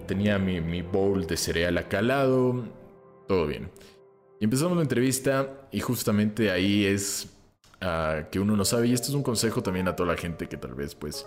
tenía 0.08 0.39
mi, 0.39 0.60
mi, 0.60 0.82
bowl 0.82 1.25
de 1.28 1.38
cereal 1.38 1.78
acá 1.78 2.00
al 2.00 2.08
lado. 2.08 2.63
Todo 3.28 3.46
bien. 3.48 3.70
Y 4.39 4.46
empezamos 4.46 4.75
la 4.78 4.84
entrevista 4.84 5.68
y 5.72 5.82
justamente 5.82 6.50
ahí 6.50 6.86
es 6.86 7.30
ah, 7.82 8.24
que 8.32 8.39
uno 8.39 8.56
no 8.56 8.66
sabe. 8.66 8.88
Y 8.88 8.94
esto 8.94 9.10
es 9.10 9.13
un 9.13 9.24
consejo 9.24 9.62
también 9.62 9.88
a 9.88 9.96
toda 9.96 10.13
la 10.13 10.18
gente 10.18 10.48
que 10.48 10.58
tal 10.58 10.74
vez 10.74 10.96
pues 10.96 11.25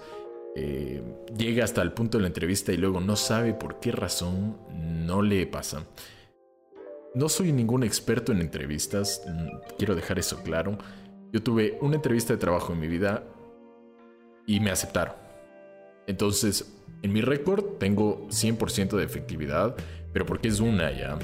eh, 0.55 1.03
llega 1.37 1.65
hasta 1.65 1.83
el 1.83 1.93
punto 1.93 2.19
de 2.19 2.23
la 2.23 2.29
entrevista 2.29 2.73
y 2.73 2.77
luego 2.77 3.01
no 3.01 3.17
sabe 3.17 3.55
por 3.55 3.81
qué 3.81 3.93
razón 3.93 4.57
no 5.07 5.23
le 5.23 5.47
pasa. 5.47 5.87
No 7.15 7.29
soy 7.29 7.53
ningún 7.53 7.83
experto 7.83 8.33
en 8.33 8.41
entrevistas, 8.41 9.23
mm, 9.27 9.77
quiero 9.79 9.95
dejar 9.95 10.19
eso 10.19 10.43
claro. 10.43 10.79
Yo 11.33 11.43
tuve 11.43 11.79
una 11.81 11.97
entrevista 11.97 12.35
de 12.35 12.39
trabajo 12.39 12.75
en 12.75 12.81
mi 12.81 12.89
vida 12.89 13.25
y 14.47 14.61
me 14.61 14.71
aceptaron. 14.71 15.15
Entonces, 16.07 16.75
en 17.03 17.13
mi 17.13 17.23
récord 17.23 17.79
tengo 17.79 18.29
100% 18.29 18.97
de 18.97 19.05
efectividad, 19.05 19.75
pero 20.13 20.27
porque 20.27 20.49
es 20.49 20.61
una 20.61 20.91
ya. 20.93 21.19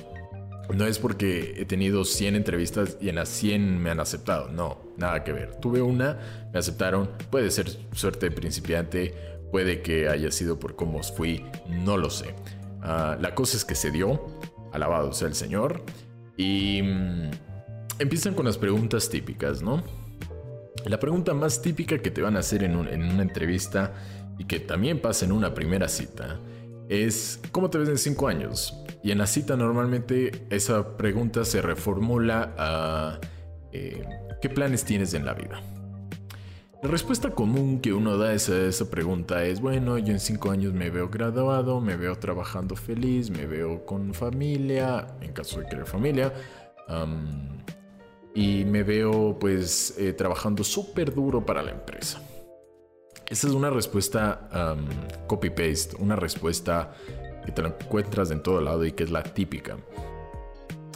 No 0.75 0.87
es 0.87 0.99
porque 0.99 1.55
he 1.57 1.65
tenido 1.67 2.05
100 2.05 2.37
entrevistas 2.37 2.97
y 3.01 3.11
en 3.11 3.17
las 3.17 3.29
100 3.29 3.83
me 3.83 3.91
han 3.91 4.01
aceptado. 4.01 4.49
No, 4.49 4.79
nada 4.97 5.25
que 5.25 5.33
ver. 5.33 5.57
Tuve 5.57 5.83
una, 5.83 6.19
me 6.53 6.59
aceptaron. 6.59 7.11
Puede 7.31 7.51
ser 7.51 7.69
suerte 7.93 8.31
de 8.31 8.35
principiante, 8.35 9.15
puede 9.51 9.83
que 9.83 10.09
haya 10.09 10.31
sido 10.31 10.59
por 10.59 10.75
cómo 10.75 11.03
fui, 11.03 11.45
no 11.69 11.97
lo 11.97 12.09
sé. 12.09 12.35
Ah, 12.83 13.19
la 13.21 13.35
cosa 13.35 13.57
es 13.57 13.65
que 13.65 13.75
se 13.75 13.91
dio, 13.91 14.27
alabado 14.73 15.13
sea 15.13 15.29
el 15.29 15.35
Señor. 15.35 15.83
Y 16.37 16.83
mm, 16.83 17.31
empiezan 17.99 18.35
con 18.35 18.47
las 18.47 18.59
preguntas 18.59 19.09
típicas, 19.11 19.63
¿no? 19.63 19.83
La 20.85 20.99
pregunta 20.99 21.35
más 21.35 21.61
típica 21.61 21.99
que 21.99 22.11
te 22.11 22.23
van 22.23 22.37
a 22.37 22.41
hacer 22.41 22.63
en, 22.63 22.77
una 22.77 23.23
entrevista 23.23 23.93
y 24.39 24.45
que 24.45 24.61
también 24.61 25.01
pasa 25.01 25.25
en 25.25 25.33
una 25.33 25.53
primera 25.55 25.89
cita 25.89 26.39
es 26.89 27.41
¿cómo 27.53 27.69
te 27.69 27.79
ves 27.79 27.89
en 27.89 27.99
5 27.99 28.29
años? 28.29 28.75
Y 29.03 29.11
en 29.11 29.19
la 29.19 29.27
cita 29.27 29.57
normalmente 29.57 30.47
esa 30.51 30.97
pregunta 30.97 31.45
se 31.45 31.61
reformula 31.61 32.55
a 32.57 33.19
eh, 33.73 34.03
¿qué 34.41 34.49
planes 34.49 34.85
tienes 34.85 35.15
en 35.15 35.25
la 35.25 35.35
vida? 35.35 35.61
La 36.81 36.89
respuesta 36.89 37.31
común 37.31 37.81
que 37.81 37.93
uno 37.93 38.17
da 38.17 38.29
a 38.29 38.35
esa, 38.35 38.89
pregunta 38.89 39.45
es, 39.45 39.61
bueno, 39.61 39.99
yo 39.99 40.13
en 40.13 40.21
5 40.21 40.51
años 40.53 40.73
me 40.75 40.91
veo 40.91 41.09
graduado, 41.09 41.81
me 41.81 41.97
veo 41.97 42.17
trabajando 42.17 42.77
feliz, 42.77 43.31
me 43.31 43.47
veo 43.47 43.85
con 43.85 44.15
familia, 44.15 45.09
en 45.21 45.33
caso 45.33 45.59
de 45.59 45.67
querer 45.67 45.87
familia, 45.87 46.33
y 48.39 48.65
me 48.65 48.85
veo 48.85 49.37
pues 49.37 49.97
eh, 49.99 50.13
trabajando 50.13 50.63
súper 50.63 51.13
duro 51.13 51.45
para 51.45 51.61
la 51.61 51.73
empresa. 51.73 52.23
Esa 53.27 53.49
es 53.49 53.53
una 53.53 53.69
respuesta 53.69 54.49
copy-paste, 55.27 55.97
una 55.99 56.15
respuesta 56.15 56.95
que 57.45 57.51
te 57.51 57.63
la 57.63 57.69
encuentras 57.71 58.31
en 58.31 58.41
todo 58.41 58.61
lado 58.61 58.85
y 58.85 58.93
que 58.93 59.03
es 59.03 59.11
la 59.11 59.25
típica. 59.25 59.77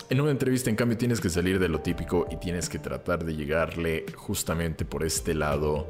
En 0.08 0.20
una 0.20 0.30
entrevista, 0.30 0.70
en 0.70 0.76
cambio, 0.76 0.96
tienes 0.96 1.20
que 1.20 1.28
salir 1.28 1.58
de 1.58 1.68
lo 1.68 1.80
típico 1.80 2.28
y 2.30 2.37
tienes 2.37 2.68
que 2.68 2.78
tratar 2.78 3.25
de 3.25 3.34
llegarle 3.34 4.06
justamente 4.14 4.84
por 4.84 5.04
este 5.04 5.34
lado 5.34 5.88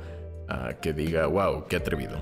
a 0.48 0.80
que 0.80 0.94
diga, 0.94 1.26
wow, 1.26 1.66
qué 1.68 1.76
atrevido. 1.76 2.18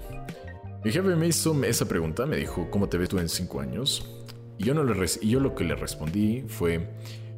Mi 0.82 0.90
jefe 0.90 1.14
me 1.14 1.28
hizo 1.28 1.54
esa 1.62 1.86
pregunta, 1.86 2.26
me 2.26 2.36
dijo, 2.36 2.68
¿cómo 2.68 2.88
te 2.88 2.98
ves 2.98 3.08
tú 3.08 3.20
en 3.20 3.28
cinco 3.28 3.60
años? 3.60 4.24
Y 4.58 4.64
yo, 4.64 4.74
no 4.74 4.82
le 4.82 5.06
y 5.20 5.30
yo 5.30 5.38
lo 5.38 5.54
que 5.54 5.62
le 5.62 5.76
respondí 5.76 6.42
fue, 6.48 6.88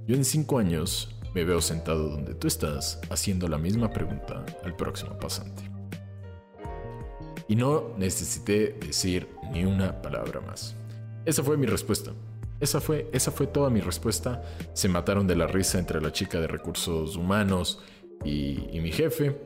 yo 0.06 0.16
en 0.16 0.25
cinco 0.25 0.58
años 0.58 1.14
me 1.34 1.44
veo 1.44 1.60
sentado 1.60 2.08
donde 2.08 2.34
tú 2.34 2.46
estás 2.46 3.00
haciendo 3.10 3.48
la 3.48 3.58
misma 3.58 3.90
pregunta 3.90 4.44
al 4.64 4.76
próximo 4.76 5.18
pasante. 5.18 5.62
Y 7.48 7.56
no 7.56 7.94
necesité 7.98 8.78
decir 8.84 9.28
ni 9.52 9.64
una 9.64 10.00
palabra 10.00 10.40
más. 10.40 10.74
Esa 11.24 11.42
fue 11.42 11.56
mi 11.56 11.66
respuesta. 11.66 12.12
Esa 12.60 12.80
fue, 12.80 13.08
esa 13.12 13.32
fue 13.32 13.46
toda 13.46 13.70
mi 13.70 13.80
respuesta. 13.80 14.42
Se 14.72 14.88
mataron 14.88 15.26
de 15.26 15.36
la 15.36 15.46
risa 15.46 15.78
entre 15.78 16.00
la 16.00 16.12
chica 16.12 16.40
de 16.40 16.46
recursos 16.46 17.16
humanos 17.16 17.80
y, 18.24 18.80
mi 18.80 18.92
jefe. 18.92 19.36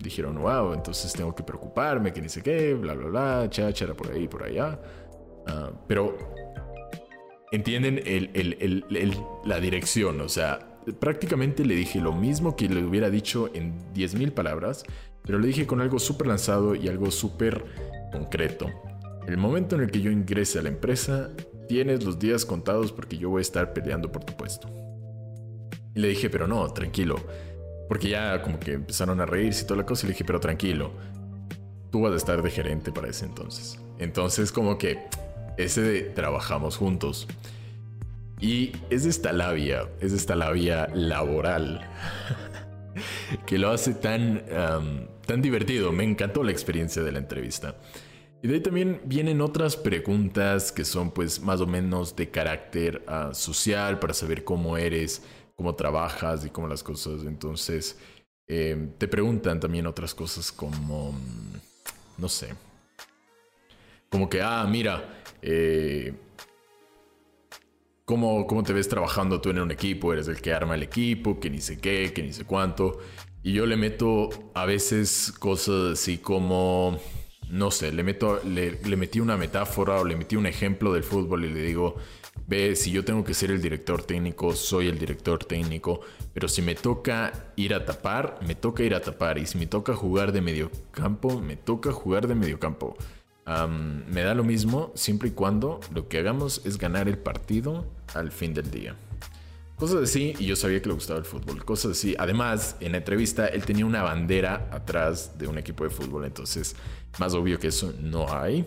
dijeron, 0.00 0.38
wow, 0.38 0.74
entonces 0.74 1.12
tengo 1.12 1.34
que 1.34 1.42
preocuparme, 1.42 2.12
que 2.12 2.20
ni 2.20 2.28
sé 2.28 2.42
qué, 2.42 2.74
bla, 2.74 2.94
bla, 2.94 3.08
bla, 3.08 3.50
cháchara 3.50 3.94
por 3.94 4.10
ahí, 4.10 4.28
por 4.28 4.42
allá. 4.42 4.78
Ah, 5.46 5.70
pero 5.86 6.16
entienden 7.54 8.02
la 9.44 9.60
dirección, 9.60 10.20
o 10.20 10.28
sea, 10.28 10.78
prácticamente 10.98 11.64
le 11.64 11.74
dije 11.74 12.00
lo 12.00 12.12
mismo 12.12 12.56
que 12.56 12.68
le 12.68 12.84
hubiera 12.84 13.10
dicho 13.10 13.50
en 13.54 13.78
10.000 13.94 14.32
palabras, 14.32 14.84
pero 15.22 15.38
le 15.38 15.46
dije 15.46 15.66
con 15.66 15.80
algo 15.80 15.98
súper 15.98 16.26
lanzado 16.26 16.74
y 16.74 16.88
algo 16.88 17.10
súper 17.10 17.64
concreto. 18.12 18.70
El 19.26 19.38
momento 19.38 19.74
en 19.76 19.82
el 19.82 19.90
que 19.90 20.00
yo 20.00 20.10
ingrese 20.10 20.58
a 20.58 20.62
la 20.62 20.68
empresa, 20.68 21.30
tienes 21.66 22.04
los 22.04 22.18
días 22.18 22.44
contados 22.44 22.92
porque 22.92 23.16
yo 23.16 23.30
voy 23.30 23.40
a 23.40 23.42
estar 23.42 23.72
peleando 23.72 24.12
por 24.12 24.24
tu 24.24 24.36
puesto. 24.36 24.68
Le 25.94 26.08
dije, 26.08 26.28
pero 26.28 26.46
no, 26.46 26.68
tranquilo. 26.72 27.16
Porque 27.88 28.10
ya 28.10 28.42
como 28.42 28.58
que 28.60 28.72
empezaron 28.72 29.20
a 29.20 29.26
reírse 29.26 29.64
y 29.64 29.66
toda 29.66 29.78
la 29.78 29.86
cosa. 29.86 30.04
Y 30.04 30.08
le 30.08 30.12
dije, 30.12 30.24
pero 30.24 30.40
tranquilo. 30.40 30.92
Tú 31.90 32.02
vas 32.02 32.12
a 32.12 32.16
estar 32.16 32.42
de 32.42 32.50
gerente 32.50 32.92
para 32.92 33.08
ese 33.08 33.24
entonces. 33.24 33.78
Entonces 33.98 34.52
como 34.52 34.76
que 34.76 35.06
ese 35.56 35.82
de 35.82 36.02
trabajamos 36.02 36.76
juntos. 36.76 37.26
Y 38.40 38.72
es 38.90 39.06
esta 39.06 39.32
labia, 39.32 39.88
es 40.00 40.12
esta 40.12 40.34
labia 40.34 40.88
laboral 40.92 41.88
que 43.46 43.58
lo 43.58 43.70
hace 43.70 43.94
tan, 43.94 44.44
tan 45.26 45.40
divertido. 45.42 45.92
Me 45.92 46.04
encantó 46.04 46.42
la 46.42 46.50
experiencia 46.50 47.02
de 47.02 47.12
la 47.12 47.18
entrevista. 47.18 47.76
Y 48.44 48.48
de 48.48 48.54
ahí 48.54 48.60
también 48.60 49.00
vienen 49.06 49.40
otras 49.40 49.74
preguntas 49.74 50.70
que 50.70 50.84
son 50.84 51.10
pues 51.10 51.40
más 51.40 51.62
o 51.62 51.66
menos 51.66 52.14
de 52.14 52.30
carácter 52.30 53.02
ah, 53.08 53.30
social 53.32 53.98
para 53.98 54.12
saber 54.12 54.44
cómo 54.44 54.76
eres, 54.76 55.22
cómo 55.56 55.74
trabajas 55.74 56.44
y 56.44 56.50
cómo 56.50 56.68
las 56.68 56.82
cosas. 56.82 57.24
Entonces 57.24 57.98
em, 58.46 58.92
te 58.98 59.08
preguntan 59.08 59.60
también 59.60 59.86
otras 59.86 60.14
cosas 60.14 60.52
como, 60.52 61.14
no 62.18 62.28
sé, 62.28 62.48
como 64.10 64.28
que, 64.28 64.42
ah, 64.42 64.66
mira, 64.68 65.23
eh, 65.46 66.14
¿cómo, 68.06 68.46
¿cómo, 68.46 68.62
te 68.62 68.72
ves 68.72 68.88
trabajando 68.88 69.42
tú 69.42 69.50
en 69.50 69.58
un 69.58 69.70
equipo? 69.70 70.12
Eres 70.12 70.26
el 70.28 70.40
que 70.40 70.54
arma 70.54 70.74
el 70.74 70.82
equipo, 70.82 71.38
que 71.38 71.50
ni 71.50 71.60
sé 71.60 71.78
qué, 71.78 72.12
que 72.14 72.22
ni 72.22 72.32
sé 72.32 72.44
cuánto. 72.44 72.98
Y 73.42 73.52
yo 73.52 73.66
le 73.66 73.76
meto 73.76 74.30
a 74.54 74.64
veces 74.64 75.34
cosas 75.38 75.92
así 75.92 76.16
como, 76.16 76.98
no 77.50 77.70
sé, 77.70 77.92
le, 77.92 78.02
meto, 78.02 78.40
le, 78.42 78.80
le 78.82 78.96
metí 78.96 79.20
una 79.20 79.36
metáfora 79.36 80.00
o 80.00 80.04
le 80.04 80.16
metí 80.16 80.34
un 80.36 80.46
ejemplo 80.46 80.94
del 80.94 81.04
fútbol 81.04 81.44
y 81.44 81.52
le 81.52 81.60
digo, 81.60 81.96
ve, 82.46 82.74
si 82.74 82.90
yo 82.90 83.04
tengo 83.04 83.22
que 83.22 83.34
ser 83.34 83.50
el 83.50 83.60
director 83.60 84.02
técnico, 84.02 84.54
soy 84.54 84.88
el 84.88 84.98
director 84.98 85.44
técnico, 85.44 86.00
pero 86.32 86.48
si 86.48 86.62
me 86.62 86.74
toca 86.74 87.52
ir 87.56 87.74
a 87.74 87.84
tapar, 87.84 88.38
me 88.46 88.54
toca 88.54 88.82
ir 88.82 88.94
a 88.94 89.02
tapar. 89.02 89.36
Y 89.36 89.44
si 89.44 89.58
me 89.58 89.66
toca 89.66 89.94
jugar 89.94 90.32
de 90.32 90.40
medio 90.40 90.70
campo, 90.90 91.38
me 91.42 91.56
toca 91.56 91.92
jugar 91.92 92.28
de 92.28 92.34
medio 92.34 92.58
campo 92.58 92.96
me 93.46 94.22
da 94.22 94.34
lo 94.34 94.44
mismo 94.44 94.92
siempre 94.94 95.28
y 95.28 95.32
cuando 95.32 95.80
lo 95.92 96.08
que 96.08 96.18
hagamos 96.18 96.62
es 96.64 96.78
ganar 96.78 97.08
el 97.08 97.18
partido 97.18 97.84
al 98.14 98.32
fin 98.32 98.54
del 98.54 98.70
día. 98.70 98.96
Cosas 99.76 100.04
así, 100.04 100.34
y 100.38 100.46
yo 100.46 100.54
sabía 100.54 100.80
que 100.80 100.88
le 100.88 100.94
gustaba 100.94 101.18
el 101.18 101.24
fútbol. 101.24 101.64
Cosas 101.64 101.92
así. 101.92 102.14
Además, 102.18 102.76
en 102.78 102.92
la 102.92 102.98
entrevista, 102.98 103.46
él 103.48 103.64
tenía 103.64 103.84
una 103.84 104.02
bandera 104.02 104.68
atrás 104.70 105.36
de 105.36 105.48
un 105.48 105.58
equipo 105.58 105.82
de 105.82 105.90
fútbol. 105.90 106.24
Entonces, 106.24 106.76
más 107.18 107.34
obvio 107.34 107.58
que 107.58 107.68
eso 107.68 107.92
no 108.00 108.32
hay. 108.32 108.64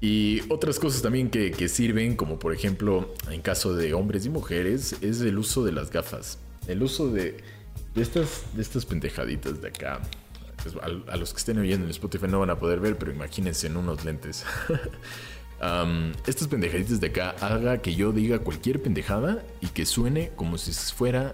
Y 0.00 0.40
otras 0.50 0.78
cosas 0.78 1.02
también 1.02 1.28
que, 1.28 1.68
sirven, 1.68 2.16
como 2.16 2.38
por 2.38 2.54
ejemplo, 2.54 3.14
en 3.30 3.42
caso 3.42 3.74
de 3.74 3.92
hombres 3.92 4.24
y 4.24 4.30
mujeres, 4.30 4.96
es 5.02 5.20
el 5.20 5.38
uso 5.38 5.62
de 5.62 5.72
las 5.72 5.90
gafas. 5.90 6.38
El 6.66 6.82
uso 6.82 7.10
de, 7.10 7.36
estas, 7.94 8.44
de 8.54 8.62
estas 8.62 8.86
pendejaditas 8.86 9.60
de 9.60 9.68
acá. 9.68 10.00
Pues, 10.62 10.76
a, 10.76 11.16
los 11.16 11.32
que 11.32 11.38
estén 11.38 11.58
oyendo 11.58 11.84
en 11.86 11.90
Spotify 11.90 12.26
no 12.28 12.40
van 12.40 12.50
a 12.50 12.58
poder 12.58 12.80
ver, 12.80 12.98
pero 12.98 13.12
imagínense 13.12 13.66
en 13.66 13.76
unos 13.76 14.04
lentes. 14.04 14.44
estas 16.26 16.48
pendejaditas 16.48 17.00
de 17.00 17.08
acá 17.08 17.30
haga 17.40 17.82
que 17.82 17.94
yo 17.94 18.12
diga 18.12 18.38
cualquier 18.38 18.80
pendejada 18.82 19.44
y 19.60 19.68
que 19.68 19.84
suene 19.84 20.30
como 20.36 20.56
si 20.58 20.72
fuera 20.72 21.32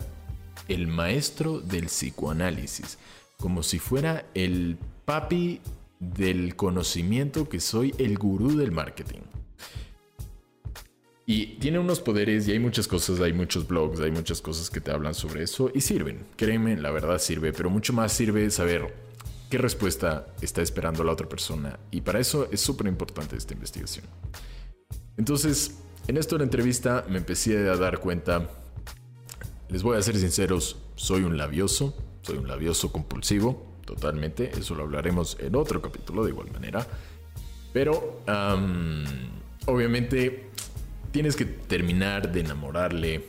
el 0.68 0.86
maestro 0.86 1.60
del 1.60 1.86
psicoanálisis, 1.86 2.98
como 3.38 3.62
si 3.62 3.78
fuera 3.78 4.26
el 4.34 4.78
papi 5.04 5.60
del 6.00 6.56
conocimiento 6.56 7.48
que 7.48 7.60
soy 7.60 7.94
el 7.98 8.18
gurú 8.18 8.56
del 8.56 8.72
marketing. 8.72 9.20
Y 11.28 11.56
tiene 11.56 11.80
unos 11.80 12.00
poderes 12.00 12.46
y 12.46 12.52
hay 12.52 12.60
muchas 12.60 12.86
cosas, 12.86 13.20
hay 13.20 13.32
muchos 13.32 13.66
blogs, 13.66 13.98
hay 13.98 14.12
muchas 14.12 14.40
cosas 14.40 14.70
que 14.70 14.80
te 14.80 14.92
hablan 14.92 15.12
sobre 15.12 15.42
eso 15.42 15.72
y 15.74 15.80
sirven. 15.80 16.24
Créeme, 16.36 16.76
la 16.76 16.92
verdad 16.92 17.18
sirve, 17.18 17.52
pero 17.52 17.68
mucho 17.68 17.92
más 17.92 18.12
sirve 18.12 18.48
saber 18.50 19.05
qué 19.50 19.58
respuesta 19.58 20.26
está 20.40 20.62
esperando 20.62 21.04
la 21.04 21.12
otra 21.12 21.28
persona. 21.28 21.78
Y 21.90 22.00
para 22.00 22.18
eso 22.18 22.48
es 22.50 22.60
súper 22.60 22.86
importante 22.86 23.36
esta 23.36 23.54
investigación. 23.54 24.04
Entonces, 25.16 25.78
en 26.08 26.16
esto 26.16 26.34
de 26.34 26.40
la 26.40 26.44
entrevista 26.44 27.04
me 27.08 27.18
empecé 27.18 27.68
a 27.68 27.76
dar 27.76 27.98
cuenta, 27.98 28.50
les 29.68 29.82
voy 29.82 29.96
a 29.96 30.02
ser 30.02 30.16
sinceros, 30.16 30.76
soy 30.94 31.22
un 31.22 31.36
labioso, 31.36 31.96
soy 32.22 32.38
un 32.38 32.48
labioso 32.48 32.92
compulsivo, 32.92 33.66
totalmente, 33.84 34.50
eso 34.58 34.74
lo 34.74 34.82
hablaremos 34.82 35.36
en 35.40 35.54
otro 35.54 35.80
capítulo 35.80 36.24
de 36.24 36.30
igual 36.30 36.50
manera. 36.50 36.86
Pero, 37.72 38.22
obviamente, 39.66 40.50
tienes 41.12 41.36
que 41.36 41.44
terminar 41.44 42.32
de 42.32 42.40
enamorarle 42.40 43.28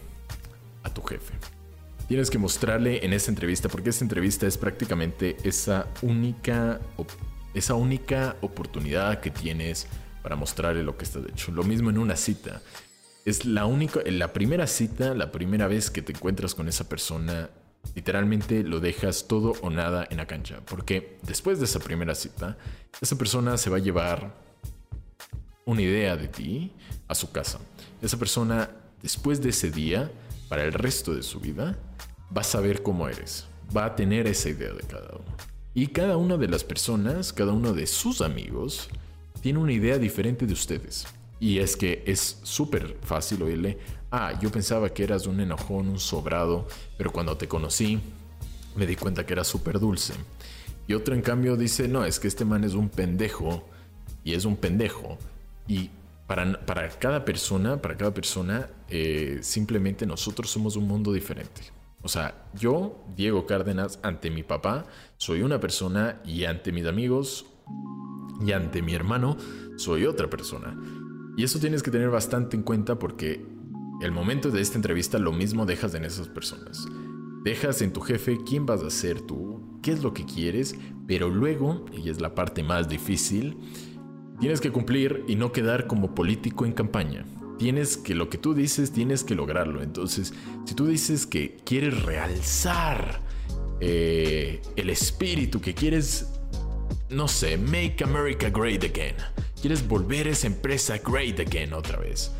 a 0.83 0.93
tu 0.93 1.01
jefe. 1.03 1.33
Tienes 2.07 2.29
que 2.29 2.37
mostrarle 2.37 3.05
en 3.05 3.11
esa 3.11 3.31
entrevista, 3.31 3.67
porque 3.67 3.89
esa 3.89 4.05
entrevista 4.05 4.47
es 4.47 4.57
prácticamente 4.57 5.35
esa 5.43 5.87
única, 6.01 6.79
esa 7.53 7.73
única 7.73 8.37
oportunidad 8.41 9.19
que 9.19 9.29
tienes 9.29 9.87
para 10.23 10.37
mostrarle 10.37 10.83
lo 10.83 10.97
que 10.97 11.03
estás 11.03 11.23
hecho. 11.27 11.51
Lo 11.51 11.63
mismo 11.63 11.89
en 11.89 11.97
una 11.97 12.15
cita. 12.15 12.61
Es 13.25 13.43
la 13.43 13.65
única, 13.65 13.99
la 14.05 14.31
primera 14.31 14.67
cita, 14.67 15.13
la 15.13 15.33
primera 15.33 15.67
vez 15.67 15.91
que 15.91 16.01
te 16.01 16.13
encuentras 16.13 16.55
con 16.55 16.69
esa 16.69 16.87
persona, 16.87 17.49
literalmente 17.93 18.63
lo 18.63 18.79
dejas 18.79 19.27
todo 19.27 19.53
o 19.61 19.69
nada 19.69 20.07
en 20.09 20.15
la 20.15 20.27
cancha. 20.27 20.61
Porque 20.65 21.17
después 21.23 21.59
de 21.59 21.65
esa 21.65 21.79
primera 21.79 22.15
cita, 22.15 22.57
esa 23.01 23.17
persona 23.17 23.57
se 23.57 23.69
va 23.69 23.77
a 23.77 23.81
llevar 23.81 24.33
una 25.65 25.81
idea 25.81 26.15
de 26.15 26.29
ti 26.29 26.71
a 27.09 27.15
su 27.15 27.33
casa. 27.33 27.59
Esa 28.01 28.17
persona, 28.17 28.69
después 29.01 29.41
de 29.41 29.49
ese 29.49 29.71
día, 29.71 30.09
para 30.49 30.63
el 30.63 30.73
resto 30.73 31.13
de 31.13 31.23
su 31.23 31.39
vida, 31.39 31.77
va 32.35 32.41
a 32.41 32.45
saber 32.45 32.83
cómo 32.83 33.07
eres, 33.07 33.45
va 33.75 33.85
a 33.85 33.95
tener 33.95 34.27
esa 34.27 34.49
idea 34.49 34.73
de 34.73 34.83
cada 34.83 35.09
uno. 35.15 35.35
Y 35.73 35.87
cada 35.87 36.17
una 36.17 36.37
de 36.37 36.47
las 36.47 36.63
personas, 36.63 37.33
cada 37.33 37.51
uno 37.53 37.73
de 37.73 37.85
sus 37.87 38.21
amigos, 38.21 38.89
tiene 39.41 39.59
una 39.59 39.73
idea 39.73 39.97
diferente 39.97 40.45
de 40.45 40.53
ustedes. 40.53 41.07
Y 41.39 41.59
es 41.59 41.77
que 41.77 42.03
es 42.07 42.39
súper 42.43 42.97
fácil 43.03 43.43
oírle, 43.43 43.77
ah, 44.11 44.37
yo 44.41 44.51
pensaba 44.51 44.89
que 44.89 45.03
eras 45.03 45.27
un 45.27 45.39
enojón, 45.39 45.87
un 45.87 45.99
sobrado, 45.99 46.67
pero 46.97 47.11
cuando 47.11 47.37
te 47.37 47.47
conocí 47.47 47.99
me 48.75 48.85
di 48.85 48.95
cuenta 48.95 49.25
que 49.25 49.33
eras 49.33 49.47
súper 49.47 49.79
dulce. 49.79 50.13
Y 50.87 50.93
otro 50.93 51.13
en 51.13 51.21
cambio 51.21 51.57
dice, 51.57 51.87
no, 51.87 52.05
es 52.05 52.19
que 52.19 52.27
este 52.27 52.45
man 52.45 52.63
es 52.63 52.73
un 52.73 52.89
pendejo 52.89 53.67
y 54.23 54.33
es 54.33 54.45
un 54.45 54.55
pendejo. 54.55 55.17
Y 55.67 55.89
para, 56.27 56.89
cada 56.99 57.23
persona, 57.23 57.81
para 57.81 57.95
cada 57.95 58.13
persona, 58.13 58.69
eh, 58.89 59.39
simplemente 59.41 60.05
nosotros 60.05 60.49
somos 60.49 60.75
un 60.75 60.87
mundo 60.87 61.13
diferente. 61.13 61.61
O 62.01 62.09
sea, 62.09 62.45
yo, 62.53 63.03
Diego 63.15 63.45
Cárdenas, 63.45 63.99
ante 64.03 64.29
mi 64.29 64.43
papá, 64.43 64.85
soy 65.17 65.41
una 65.41 65.59
persona 65.59 66.21
y 66.25 66.43
ante 66.43 66.71
mis 66.71 66.85
amigos 66.85 67.45
y 68.45 68.51
ante 68.51 68.81
mi 68.81 68.93
hermano, 68.93 69.37
soy 69.77 70.05
otra 70.05 70.29
persona. 70.29 70.77
Y 71.37 71.43
eso 71.43 71.59
tienes 71.59 71.81
que 71.81 71.91
tener 71.91 72.09
bastante 72.09 72.57
en 72.57 72.63
cuenta 72.63 72.99
porque 72.99 73.45
el 74.01 74.11
momento 74.11 74.51
de 74.51 74.61
esta 74.61 74.75
entrevista 74.75 75.17
lo 75.19 75.31
mismo 75.31 75.65
dejas 75.65 75.93
en 75.95 76.03
esas 76.03 76.27
personas. 76.27 76.87
Dejas 77.43 77.81
en 77.81 77.93
tu 77.93 78.01
jefe 78.01 78.37
quién 78.45 78.65
vas 78.65 78.83
a 78.83 78.89
ser 78.89 79.21
tú, 79.21 79.79
qué 79.81 79.91
es 79.91 80.03
lo 80.03 80.13
que 80.13 80.25
quieres, 80.25 80.75
pero 81.07 81.29
luego, 81.29 81.85
y 81.93 82.09
es 82.09 82.19
la 82.19 82.35
parte 82.35 82.63
más 82.63 82.89
difícil, 82.89 83.57
tienes 84.39 84.61
que 84.61 84.71
cumplir 84.71 85.23
y 85.27 85.35
no 85.35 85.51
quedar 85.51 85.87
como 85.87 86.13
político 86.13 86.65
en 86.65 86.73
campaña 86.73 87.25
tienes 87.57 87.97
que 87.97 88.15
lo 88.15 88.29
que 88.29 88.37
tú 88.37 88.53
dices, 88.53 88.91
tienes 88.91 89.23
que 89.23 89.35
lograrlo. 89.35 89.81
Entonces, 89.81 90.33
si 90.65 90.73
tú 90.73 90.87
dices 90.87 91.25
que 91.25 91.57
quieres 91.65 92.03
realzar 92.03 93.21
eh, 93.79 94.61
el 94.75 94.89
espíritu, 94.89 95.59
que 95.59 95.73
quieres, 95.73 96.27
no 97.09 97.27
sé, 97.27 97.57
make 97.57 98.03
America 98.03 98.49
great 98.49 98.83
again, 98.83 99.15
quieres 99.61 99.87
volver 99.87 100.27
esa 100.27 100.47
empresa 100.47 100.97
great 100.97 101.39
again 101.39 101.73
otra 101.73 101.97
vez. 101.99 102.31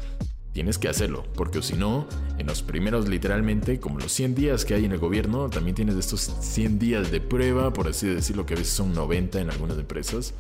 Tienes 0.54 0.80
que 0.80 0.90
hacerlo, 0.90 1.24
porque 1.36 1.62
si 1.62 1.76
no, 1.76 2.08
en 2.40 2.48
los 2.48 2.64
primeros 2.64 3.08
literalmente, 3.08 3.80
como 3.80 4.00
los 4.00 4.12
100 4.12 4.34
días 4.34 4.66
que 4.66 4.74
hay 4.74 4.86
en 4.86 4.92
el 4.92 4.98
gobierno, 4.98 5.52
también 5.52 5.76
tienes 5.76 5.96
estos 5.96 6.34
100 6.42 6.80
días 6.80 7.12
de 7.12 7.22
prueba, 7.22 7.72
por 7.74 7.88
así 7.88 8.08
decirlo, 8.08 8.48
que 8.48 8.56
a 8.56 8.58
veces 8.58 8.74
son 8.74 8.92
90 8.96 9.40
en 9.40 9.52
algunas 9.52 9.78
empresas, 9.78 10.34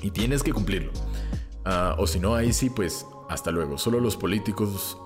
y 0.00 0.10
tienes 0.10 0.42
que 0.42 0.52
cumplirlo. 0.52 0.92
Ah, 1.64 1.96
o 1.98 2.06
si 2.06 2.20
no, 2.20 2.34
ahí 2.34 2.52
sí, 2.52 2.70
pues 2.70 3.06
hasta 3.28 3.50
luego. 3.50 3.78
Solo 3.78 4.00
los 4.00 4.16
políticos 4.16 4.98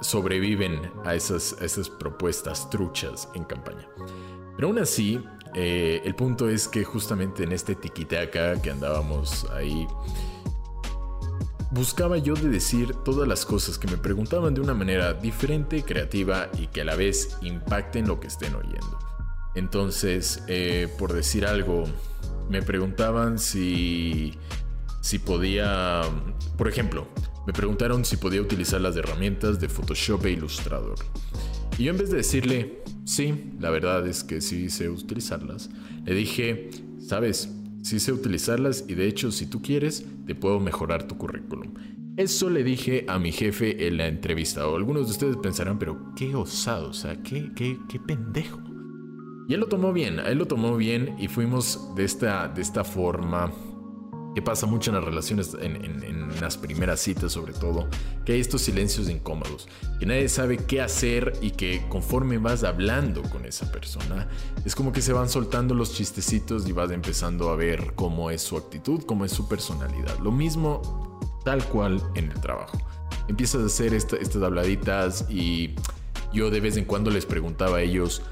sobreviven 0.00 0.90
a 1.04 1.14
esas, 1.14 1.56
esas, 1.60 1.90
propuestas 1.90 2.70
truchas 2.70 3.28
en 3.34 3.44
campaña. 3.44 3.86
Pero 4.56 4.68
aún 4.68 4.78
así, 4.78 5.22
eh, 5.54 6.00
el 6.04 6.14
punto 6.14 6.48
es 6.48 6.68
que 6.68 6.84
justamente 6.84 7.44
en 7.44 7.52
este 7.52 7.74
tiquitaca 7.74 8.60
que 8.60 8.70
andábamos 8.70 9.46
ahí, 9.50 9.86
buscaba 11.70 12.18
yo 12.18 12.34
de 12.34 12.48
decir 12.48 12.94
todas 13.04 13.28
las 13.28 13.44
cosas 13.44 13.78
que 13.78 13.86
me 13.88 13.96
preguntaban 13.96 14.54
de 14.54 14.60
una 14.60 14.74
manera 14.74 15.12
diferente, 15.12 15.82
creativa 15.82 16.48
y 16.58 16.66
que 16.68 16.80
a 16.80 16.84
la 16.84 16.96
vez 16.96 17.36
impacten 17.42 18.08
lo 18.08 18.18
que 18.18 18.28
estén 18.28 18.54
oyendo. 18.54 18.98
Entonces, 19.54 20.42
eh, 20.46 20.88
por 20.98 21.12
decir 21.12 21.44
algo, 21.46 21.84
me 22.50 22.62
preguntaban 22.62 23.38
si 23.38 24.34
si 25.00 25.18
podía, 25.18 26.02
por 26.58 26.68
ejemplo, 26.68 27.08
me 27.46 27.52
preguntaron 27.52 28.04
si 28.04 28.16
podía 28.16 28.42
utilizar 28.42 28.80
las 28.80 28.96
herramientas 28.96 29.58
de 29.58 29.68
Photoshop 29.68 30.26
e 30.26 30.32
Illustrator. 30.32 30.96
Y 31.78 31.84
yo 31.84 31.92
en 31.92 31.98
vez 31.98 32.10
de 32.10 32.18
decirle, 32.18 32.82
sí, 33.04 33.52
la 33.58 33.70
verdad 33.70 34.06
es 34.06 34.22
que 34.22 34.40
sí 34.40 34.68
sé 34.68 34.90
utilizarlas, 34.90 35.70
le 36.04 36.14
dije, 36.14 36.70
sabes, 36.98 37.48
sí 37.82 37.98
sé 37.98 38.12
utilizarlas 38.12 38.84
y 38.88 38.94
de 38.94 39.06
hecho 39.06 39.30
si 39.32 39.46
tú 39.46 39.62
quieres, 39.62 40.04
te 40.26 40.34
puedo 40.34 40.60
mejorar 40.60 41.08
tu 41.08 41.16
currículum. 41.16 41.72
Eso 42.16 42.50
le 42.50 42.62
dije 42.62 43.06
a 43.08 43.18
mi 43.18 43.32
jefe 43.32 43.86
en 43.86 43.96
la 43.96 44.06
entrevista. 44.06 44.66
O 44.66 44.76
algunos 44.76 45.06
de 45.06 45.12
ustedes 45.12 45.36
pensarán, 45.38 45.78
pero 45.78 46.12
qué 46.14 46.34
osado, 46.34 46.90
o 46.90 46.92
sea, 46.92 47.22
qué, 47.22 47.50
qué, 47.56 47.78
qué 47.88 47.98
pendejo. 47.98 48.60
Y 49.50 49.54
él 49.54 49.58
lo 49.58 49.66
tomó 49.66 49.92
bien, 49.92 50.20
él 50.20 50.38
lo 50.38 50.46
tomó 50.46 50.76
bien 50.76 51.16
y 51.18 51.26
fuimos 51.26 51.92
de 51.96 52.04
esta, 52.04 52.46
de 52.46 52.62
esta 52.62 52.84
forma 52.84 53.50
que 54.32 54.42
pasa 54.42 54.64
mucho 54.64 54.92
en 54.92 54.94
las 54.94 55.04
relaciones, 55.04 55.56
en, 55.60 56.40
las 56.40 56.56
primeras 56.56 57.00
citas 57.00 57.32
sobre 57.32 57.52
todo, 57.52 57.88
que 58.24 58.34
hay 58.34 58.40
estos 58.40 58.62
silencios 58.62 59.10
incómodos, 59.10 59.66
que 59.98 60.06
nadie 60.06 60.28
sabe 60.28 60.56
qué 60.56 60.80
hacer 60.80 61.32
y 61.42 61.50
que 61.50 61.84
conforme 61.88 62.38
vas 62.38 62.62
hablando 62.62 63.22
con 63.22 63.44
esa 63.44 63.72
persona, 63.72 64.28
es 64.64 64.76
como 64.76 64.92
que 64.92 65.02
se 65.02 65.12
van 65.12 65.28
soltando 65.28 65.74
los 65.74 65.94
chistecitos 65.94 66.68
y 66.68 66.72
vas 66.72 66.92
empezando 66.92 67.50
a 67.50 67.56
ver 67.56 67.94
cómo 67.96 68.30
es 68.30 68.42
su 68.42 68.56
actitud, 68.56 69.02
cómo 69.02 69.24
es 69.24 69.32
su 69.32 69.48
personalidad. 69.48 70.16
Lo 70.20 70.30
mismo 70.30 71.18
tal 71.44 71.64
cual 71.64 72.00
en 72.14 72.30
el 72.30 72.40
trabajo. 72.40 72.78
Empiezas 73.26 73.62
a 73.62 73.66
hacer 73.66 73.94
estas 73.94 74.36
habladitas 74.36 75.26
y 75.28 75.74
yo 76.32 76.50
de 76.50 76.60
vez 76.60 76.76
en 76.76 76.84
cuando 76.84 77.10
les 77.10 77.26
preguntaba 77.26 77.78
a 77.78 77.82
ellos, 77.82 78.22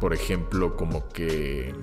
por 0.00 0.14
ejemplo, 0.14 0.76
como 0.76 1.08
que 1.08 1.74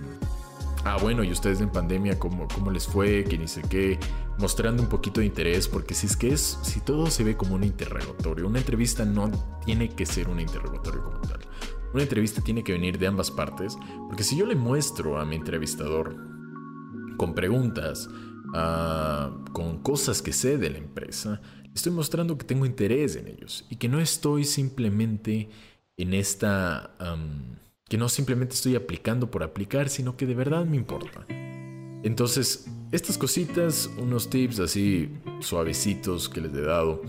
ah, 0.86 0.98
bueno, 1.02 1.24
y 1.24 1.32
ustedes 1.32 1.60
en 1.60 1.70
pandemia, 1.70 2.18
¿cómo, 2.18 2.48
cómo 2.48 2.72
les 2.72 2.88
fue? 2.88 3.24
Que 3.26 3.38
ni 3.38 3.48
sé 3.48 3.62
qué, 3.64 4.00
mostrando 4.38 4.82
un 4.82 4.88
poquito 4.88 5.20
de 5.20 5.26
interés, 5.26 5.68
porque 5.68 5.94
si 5.94 6.08
es 6.08 6.16
que 6.16 6.32
es, 6.32 6.60
si 6.62 6.80
todo 6.80 7.08
se 7.08 7.24
ve 7.24 7.36
como 7.36 7.56
un 7.56 7.64
interrogatorio, 7.64 8.48
una 8.48 8.60
entrevista 8.60 9.04
no 9.04 9.30
tiene 9.66 9.90
que 9.90 10.06
ser 10.06 10.30
un 10.30 10.40
interrogatorio 10.40 11.04
como 11.04 11.20
tal. 11.22 11.40
Una 11.94 12.04
entrevista 12.04 12.42
tiene 12.42 12.64
que 12.64 12.74
venir 12.74 13.00
de 13.00 13.08
ambas 13.08 13.32
partes, 13.32 13.78
porque 14.08 14.24
si 14.24 14.38
yo 14.38 14.46
le 14.46 14.56
muestro 14.56 15.20
a 15.20 15.26
mi 15.26 15.36
entrevistador 15.36 16.16
con 17.18 17.34
preguntas, 17.34 18.08
ah, 18.54 19.32
con 19.54 19.82
cosas 19.82 20.22
que 20.22 20.34
sé 20.34 20.58
de 20.58 20.70
la 20.70 20.78
empresa, 20.78 21.42
estoy 21.74 21.92
mostrando 21.92 22.38
que 22.38 22.46
tengo 22.46 22.66
interés 22.66 23.16
en 23.16 23.28
ellos 23.28 23.66
y 23.70 23.78
que 23.78 23.90
no 23.90 24.00
estoy 24.00 24.46
simplemente 24.46 25.50
en 25.98 26.14
esta... 26.14 26.96
que 27.88 27.98
no 27.98 28.10
simplemente 28.10 28.56
estoy 28.56 28.76
aplicando 28.76 29.30
por 29.30 29.44
aplicar, 29.44 29.90
sino 29.90 30.18
que 30.18 30.26
de 30.26 30.36
verdad 30.36 30.66
me 30.66 30.78
importa. 30.78 31.26
Entonces, 32.04 32.66
estas 32.92 33.18
cositas, 33.18 33.90
unos 33.98 34.30
tips 34.30 34.60
así 34.60 35.12
suavecitos 35.40 36.30
que 36.30 36.42
les 36.42 36.54
he 36.54 36.62
dado 36.62 37.02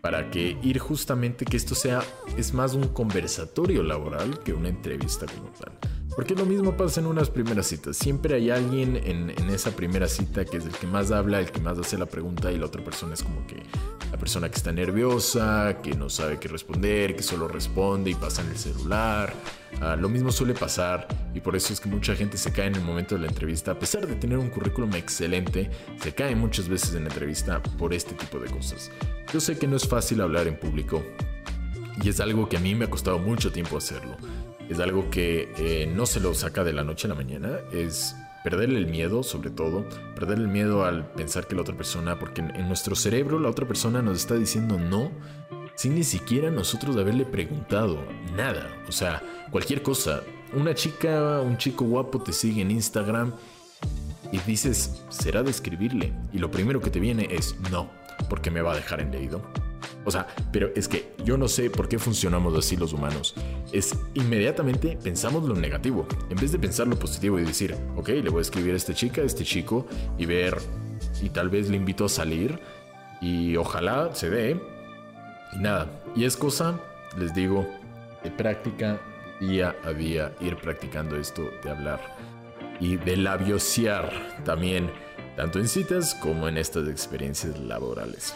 para 0.00 0.30
que 0.30 0.56
ir 0.62 0.78
justamente 0.78 1.44
que 1.44 1.56
esto 1.56 1.74
sea, 1.74 2.02
es 2.36 2.54
más 2.54 2.74
un 2.74 2.88
conversatorio 2.88 3.82
laboral 3.82 4.42
que 4.42 4.52
una 4.52 4.68
entrevista 4.68 5.26
como 5.26 5.50
tal. 5.50 5.99
Porque 6.16 6.34
lo 6.34 6.44
mismo 6.44 6.76
pasa 6.76 7.00
en 7.00 7.06
unas 7.06 7.30
primeras 7.30 7.66
citas. 7.66 7.96
Siempre 7.96 8.34
hay 8.34 8.50
alguien 8.50 8.96
en, 8.96 9.30
esa 9.50 9.70
primera 9.70 10.08
cita 10.08 10.44
que 10.44 10.56
es 10.56 10.66
el 10.66 10.72
que 10.72 10.86
más 10.86 11.12
habla, 11.12 11.38
el 11.40 11.50
que 11.50 11.60
más 11.60 11.78
hace 11.78 11.96
la 11.96 12.06
pregunta 12.06 12.50
y 12.50 12.58
la 12.58 12.66
otra 12.66 12.82
persona 12.82 13.14
es 13.14 13.22
como 13.22 13.46
que 13.46 13.62
la 14.10 14.18
persona 14.18 14.48
que 14.48 14.56
está 14.56 14.72
nerviosa, 14.72 15.78
que 15.82 15.94
no 15.94 16.10
sabe 16.10 16.38
qué 16.38 16.48
responder, 16.48 17.14
que 17.14 17.22
solo 17.22 17.46
responde 17.46 18.10
y 18.10 18.14
pasa 18.14 18.42
en 18.42 18.48
el 18.48 18.58
celular. 18.58 19.32
Ah, 19.80 19.96
lo 19.96 20.08
mismo 20.08 20.32
suele 20.32 20.54
pasar 20.54 21.06
y 21.32 21.40
por 21.40 21.54
eso 21.54 21.72
es 21.72 21.80
que 21.80 21.88
mucha 21.88 22.16
gente 22.16 22.36
se 22.36 22.52
cae 22.52 22.66
en 22.66 22.74
el 22.74 22.82
momento 22.82 23.14
de 23.14 23.22
la 23.22 23.28
entrevista. 23.28 23.72
A 23.72 23.78
pesar 23.78 24.06
de 24.06 24.16
tener 24.16 24.38
un 24.38 24.50
currículum 24.50 24.92
excelente, 24.96 25.70
se 26.02 26.12
cae 26.12 26.34
muchas 26.34 26.68
veces 26.68 26.94
en 26.94 27.04
la 27.04 27.10
entrevista 27.10 27.62
por 27.62 27.94
este 27.94 28.14
tipo 28.14 28.40
de 28.40 28.50
cosas. 28.50 28.90
Yo 29.32 29.40
sé 29.40 29.56
que 29.58 29.68
no 29.68 29.76
es 29.76 29.86
fácil 29.86 30.20
hablar 30.20 30.48
en 30.48 30.58
público 30.58 31.04
y 32.02 32.08
es 32.08 32.18
algo 32.18 32.48
que 32.48 32.56
a 32.56 32.60
mí 32.60 32.74
me 32.74 32.86
ha 32.86 32.90
costado 32.90 33.18
mucho 33.18 33.52
tiempo 33.52 33.76
hacerlo 33.76 34.16
es 34.70 34.78
algo 34.78 35.10
que 35.10 35.52
eh, 35.58 35.92
no 35.92 36.06
se 36.06 36.20
lo 36.20 36.32
saca 36.32 36.62
de 36.62 36.72
la 36.72 36.84
noche 36.84 37.06
a 37.06 37.10
la 37.10 37.16
mañana, 37.16 37.58
es 37.72 38.14
perderle 38.44 38.78
el 38.78 38.86
miedo 38.86 39.22
sobre 39.24 39.50
todo, 39.50 39.84
perderle 40.14 40.44
el 40.44 40.50
miedo 40.50 40.84
al 40.84 41.10
pensar 41.12 41.46
que 41.46 41.56
la 41.56 41.62
otra 41.62 41.76
persona, 41.76 42.18
porque 42.18 42.40
en, 42.40 42.68
nuestro 42.68 42.94
cerebro 42.94 43.40
la 43.40 43.48
otra 43.48 43.66
persona 43.66 44.00
nos 44.00 44.18
está 44.18 44.36
diciendo 44.36 44.78
no 44.78 45.10
sin 45.74 45.94
ni 45.96 46.04
siquiera 46.04 46.50
nosotros 46.50 46.96
haberle 46.96 47.24
preguntado 47.24 47.98
nada, 48.36 48.70
o 48.86 48.92
sea, 48.92 49.22
cualquier 49.50 49.82
cosa. 49.82 50.22
Una 50.52 50.74
chica, 50.74 51.40
un 51.40 51.56
chico 51.56 51.84
guapo 51.84 52.22
te 52.22 52.32
sigue 52.32 52.62
en 52.62 52.70
Instagram 52.70 53.32
y 54.30 54.38
dices, 54.38 55.02
será 55.08 55.42
de 55.42 55.50
escribirle. 55.50 56.12
Y 56.32 56.38
lo 56.38 56.50
primero 56.50 56.80
que 56.80 56.90
te 56.90 57.00
viene 57.00 57.28
es 57.30 57.56
no, 57.70 57.88
porque 58.28 58.50
me 58.50 58.60
va 58.60 58.72
a 58.72 58.76
dejar 58.76 59.00
en 59.00 59.10
leído. 59.10 59.42
O 60.04 60.10
sea, 60.10 60.26
pero 60.52 60.70
es 60.74 60.88
que 60.88 61.12
yo 61.24 61.36
no 61.36 61.46
sé 61.46 61.68
por 61.68 61.88
qué 61.88 61.98
funcionamos 61.98 62.56
así 62.56 62.76
los 62.76 62.92
humanos. 62.92 63.34
Es 63.72 63.94
inmediatamente 64.14 64.98
pensamos 65.02 65.44
lo 65.44 65.54
negativo, 65.54 66.06
en 66.30 66.36
vez 66.36 66.52
de 66.52 66.58
pensar 66.58 66.86
lo 66.86 66.98
positivo 66.98 67.38
y 67.38 67.44
decir, 67.44 67.76
ok, 67.96 68.08
le 68.08 68.30
voy 68.30 68.38
a 68.38 68.42
escribir 68.42 68.74
a 68.74 68.76
esta 68.76 68.94
chica, 68.94 69.20
a 69.20 69.24
este 69.24 69.44
chico 69.44 69.86
y 70.16 70.26
ver, 70.26 70.56
y 71.22 71.28
tal 71.28 71.50
vez 71.50 71.68
le 71.68 71.76
invito 71.76 72.06
a 72.06 72.08
salir 72.08 72.58
y 73.20 73.56
ojalá 73.56 74.14
se 74.14 74.30
dé. 74.30 74.60
Y 75.52 75.58
nada, 75.58 75.90
y 76.14 76.24
es 76.24 76.36
cosa, 76.36 76.80
les 77.18 77.34
digo, 77.34 77.66
de 78.22 78.30
práctica 78.30 79.00
día 79.40 79.74
a 79.84 79.92
día, 79.92 80.32
ir 80.40 80.56
practicando 80.56 81.16
esto 81.16 81.42
de 81.62 81.70
hablar 81.70 82.00
y 82.78 82.96
de 82.96 83.16
labiosear 83.16 84.42
también, 84.44 84.90
tanto 85.36 85.58
en 85.58 85.68
citas 85.68 86.14
como 86.14 86.48
en 86.48 86.56
estas 86.56 86.88
experiencias 86.88 87.58
laborales. 87.58 88.34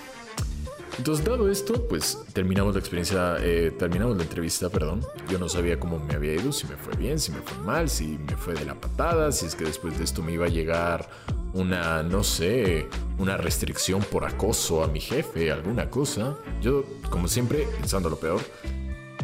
Entonces, 0.96 1.24
dado 1.24 1.50
esto, 1.50 1.86
pues 1.88 2.24
terminamos 2.32 2.74
la 2.74 2.80
experiencia, 2.80 3.36
eh, 3.40 3.72
terminamos 3.78 4.16
la 4.16 4.22
entrevista, 4.22 4.68
perdón. 4.68 5.04
Yo 5.28 5.38
no 5.38 5.48
sabía 5.48 5.78
cómo 5.78 5.98
me 5.98 6.14
había 6.14 6.34
ido, 6.34 6.52
si 6.52 6.66
me 6.66 6.76
fue 6.76 6.94
bien, 6.96 7.18
si 7.18 7.32
me 7.32 7.38
fue 7.38 7.58
mal, 7.64 7.90
si 7.90 8.18
me 8.18 8.36
fue 8.36 8.54
de 8.54 8.64
la 8.64 8.74
patada, 8.74 9.32
si 9.32 9.46
es 9.46 9.54
que 9.54 9.64
después 9.64 9.98
de 9.98 10.04
esto 10.04 10.22
me 10.22 10.32
iba 10.32 10.46
a 10.46 10.48
llegar 10.48 11.08
una, 11.52 12.02
no 12.02 12.22
sé, 12.22 12.86
una 13.18 13.36
restricción 13.36 14.02
por 14.02 14.24
acoso 14.24 14.84
a 14.84 14.88
mi 14.88 15.00
jefe, 15.00 15.50
alguna 15.50 15.90
cosa. 15.90 16.36
Yo, 16.62 16.84
como 17.10 17.28
siempre, 17.28 17.66
pensando 17.80 18.08
lo 18.08 18.16
peor. 18.16 18.40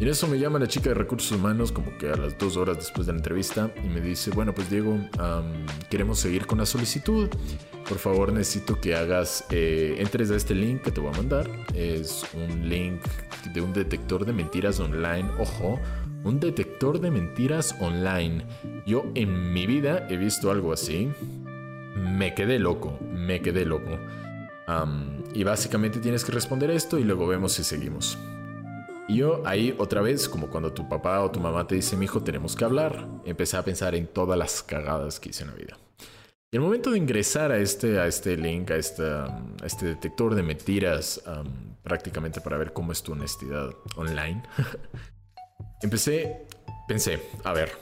Y 0.01 0.05
en 0.05 0.09
eso 0.09 0.27
me 0.27 0.39
llama 0.39 0.59
la 0.59 0.67
chica 0.67 0.89
de 0.89 0.95
recursos 0.95 1.31
humanos 1.31 1.73
como 1.73 1.97
que 1.99 2.09
a 2.09 2.17
las 2.17 2.39
dos 2.39 2.57
horas 2.57 2.79
después 2.79 3.07
de 3.07 3.13
la 3.13 3.19
entrevista 3.19 3.71
y 3.85 3.89
me 3.89 4.01
dice, 4.01 4.31
bueno, 4.31 4.55
pues 4.55 4.71
Diego, 4.71 4.99
queremos 5.91 6.19
seguir 6.19 6.47
con 6.47 6.57
la 6.57 6.65
solicitud. 6.65 7.29
Por 7.87 7.99
favor, 7.99 8.33
necesito 8.33 8.81
que 8.81 8.95
hagas, 8.95 9.45
eh, 9.51 9.97
entres 9.99 10.31
a 10.31 10.37
este 10.37 10.55
link 10.55 10.81
que 10.81 10.91
te 10.91 11.03
voy 11.03 11.13
a 11.13 11.17
mandar. 11.19 11.51
Es 11.75 12.25
un 12.33 12.67
link 12.67 13.03
de 13.53 13.61
un 13.61 13.75
detector 13.75 14.25
de 14.25 14.33
mentiras 14.33 14.81
online. 14.81 15.29
Ojo, 15.39 15.79
un 16.25 16.41
detector 16.41 16.99
de 16.99 17.11
mentiras 17.11 17.77
online. 17.79 18.47
Yo 18.87 19.05
en 19.15 19.53
mi 19.53 19.67
vida 19.67 20.07
he 20.09 20.17
visto 20.17 20.51
algo 20.51 20.73
así. 20.73 21.13
Me 21.95 22.35
quedé 22.35 22.59
loco, 22.59 22.99
me 23.03 23.43
quedé 23.43 23.67
loco. 23.67 23.99
y 25.35 25.45
básicamente 25.45 25.99
tienes 25.99 26.25
que 26.25 26.33
responder 26.33 26.71
esto 26.71 26.99
y 26.99 27.05
luego 27.05 27.27
vemos 27.27 27.53
si 27.53 27.65
seguimos. 27.65 28.17
Y 29.11 29.17
yo 29.17 29.43
ahí 29.45 29.75
otra 29.77 30.03
vez, 30.03 30.29
como 30.29 30.49
cuando 30.49 30.73
tu 30.73 30.89
papá 30.89 31.21
o 31.21 31.33
tu 31.33 31.41
mamá 31.41 31.67
te 31.67 31.75
dice, 31.75 31.97
mi 31.97 32.05
hijo, 32.05 32.23
tenemos 32.23 32.55
que 32.55 32.65
hablar, 32.65 33.09
empecé 33.25 33.57
a 33.57 33.65
pensar 33.65 33.97
en 33.97 34.07
todas 34.07 34.39
las 34.39 34.63
cagadas 34.63 35.19
que 35.19 35.31
hice 35.31 35.43
en 35.43 35.51
la 35.51 35.57
vida. 35.57 35.77
Y 36.53 36.57
el 36.57 36.61
momento 36.61 36.93
de 36.93 36.99
ingresar 36.99 37.51
a 37.51 37.59
este, 37.59 37.99
a 37.99 38.07
este 38.07 38.37
link, 38.37 38.71
a, 38.71 38.77
esta, 38.77 39.43
este 39.65 39.87
detector 39.87 40.37
de 40.37 40.45
mentiras, 40.45 41.21
prácticamente 41.83 42.41
para 42.41 42.57
ver 42.57 42.73
cómo 42.73 42.93
es 42.93 43.03
tu 43.03 43.11
honestidad 43.11 43.71
online, 43.97 44.45
empecé, 45.83 46.47
pensé, 46.87 47.21
a 47.43 47.53
ver, 47.53 47.73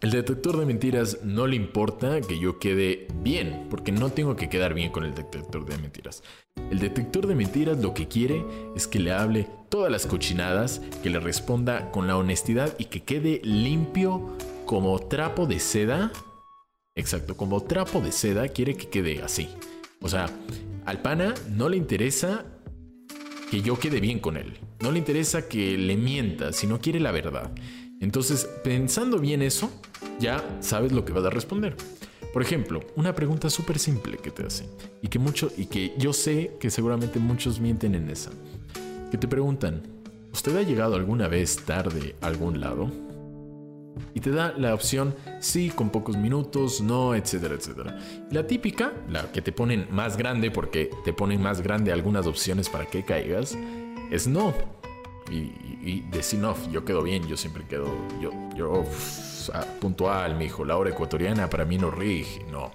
el 0.00 0.12
detector 0.12 0.58
de 0.58 0.64
mentiras 0.64 1.18
no 1.24 1.46
le 1.46 1.56
importa 1.56 2.22
que 2.22 2.38
yo 2.38 2.58
quede 2.58 3.06
bien, 3.16 3.66
porque 3.68 3.92
no 3.92 4.10
tengo 4.10 4.34
que 4.34 4.48
quedar 4.48 4.72
bien 4.72 4.90
con 4.90 5.04
el 5.04 5.14
detector 5.14 5.66
de 5.66 5.76
mentiras. 5.76 6.22
El 6.70 6.78
detector 6.78 7.26
de 7.26 7.34
mentiras 7.34 7.78
lo 7.78 7.92
que 7.92 8.08
quiere 8.08 8.42
es 8.74 8.86
que 8.86 8.98
le 8.98 9.12
hable 9.12 9.46
todas 9.68 9.92
las 9.92 10.06
cochinadas, 10.06 10.80
que 11.02 11.10
le 11.10 11.20
responda 11.20 11.90
con 11.90 12.06
la 12.06 12.16
honestidad 12.16 12.74
y 12.78 12.86
que 12.86 13.02
quede 13.02 13.42
limpio 13.44 14.36
como 14.64 14.98
trapo 15.00 15.46
de 15.46 15.60
seda. 15.60 16.10
Exacto, 16.94 17.36
como 17.36 17.62
trapo 17.62 18.00
de 18.00 18.12
seda 18.12 18.48
quiere 18.48 18.76
que 18.76 18.88
quede 18.88 19.22
así. 19.22 19.50
O 20.00 20.08
sea, 20.08 20.30
al 20.86 21.02
pana 21.02 21.34
no 21.50 21.68
le 21.68 21.76
interesa 21.76 22.46
que 23.50 23.60
yo 23.60 23.78
quede 23.78 24.00
bien 24.00 24.18
con 24.18 24.38
él. 24.38 24.56
No 24.80 24.92
le 24.92 24.98
interesa 24.98 25.46
que 25.46 25.76
le 25.76 25.96
mienta, 25.96 26.54
sino 26.54 26.80
quiere 26.80 27.00
la 27.00 27.12
verdad. 27.12 27.52
Entonces, 28.00 28.48
pensando 28.64 29.18
bien 29.18 29.42
eso, 29.42 29.70
ya 30.18 30.42
sabes 30.60 30.90
lo 30.90 31.04
que 31.04 31.12
vas 31.12 31.24
a 31.24 31.30
responder. 31.30 31.76
Por 32.32 32.42
ejemplo, 32.42 32.80
una 32.96 33.14
pregunta 33.14 33.50
súper 33.50 33.78
simple 33.78 34.16
que 34.16 34.30
te 34.30 34.46
hacen 34.46 34.68
y 35.02 35.08
que 35.08 35.18
mucho 35.18 35.50
y 35.56 35.66
que 35.66 35.94
yo 35.98 36.12
sé 36.12 36.56
que 36.58 36.70
seguramente 36.70 37.18
muchos 37.18 37.60
mienten 37.60 37.94
en 37.94 38.08
esa. 38.08 38.30
Que 39.10 39.18
te 39.18 39.28
preguntan, 39.28 39.82
¿usted 40.32 40.56
ha 40.56 40.62
llegado 40.62 40.94
alguna 40.94 41.28
vez 41.28 41.64
tarde 41.66 42.14
a 42.22 42.28
algún 42.28 42.60
lado? 42.60 42.90
Y 44.14 44.20
te 44.20 44.30
da 44.30 44.54
la 44.56 44.72
opción 44.72 45.14
sí 45.40 45.68
con 45.68 45.90
pocos 45.90 46.16
minutos, 46.16 46.80
no, 46.80 47.14
etcétera, 47.14 47.54
etcétera. 47.54 47.98
La 48.30 48.46
típica, 48.46 48.94
la 49.10 49.30
que 49.30 49.42
te 49.42 49.52
ponen 49.52 49.88
más 49.90 50.16
grande 50.16 50.50
porque 50.50 50.90
te 51.04 51.12
ponen 51.12 51.42
más 51.42 51.60
grande 51.60 51.92
algunas 51.92 52.26
opciones 52.26 52.70
para 52.70 52.86
que 52.86 53.04
caigas, 53.04 53.58
es 54.10 54.26
no 54.26 54.79
y, 55.30 56.00
de 56.10 56.22
sin 56.22 56.44
off, 56.44 56.68
yo 56.70 56.84
quedo 56.84 57.02
bien, 57.02 57.26
yo 57.26 57.36
siempre 57.36 57.64
quedo, 57.66 57.86
yo, 58.20 58.32
yo 58.56 58.84
puntual, 59.80 60.36
mi 60.36 60.46
hijo, 60.46 60.64
la 60.64 60.76
hora 60.76 60.90
ecuatoriana 60.90 61.48
para 61.48 61.64
mí 61.64 61.78
no 61.78 61.90
rige, 61.90 62.44
no. 62.50 62.70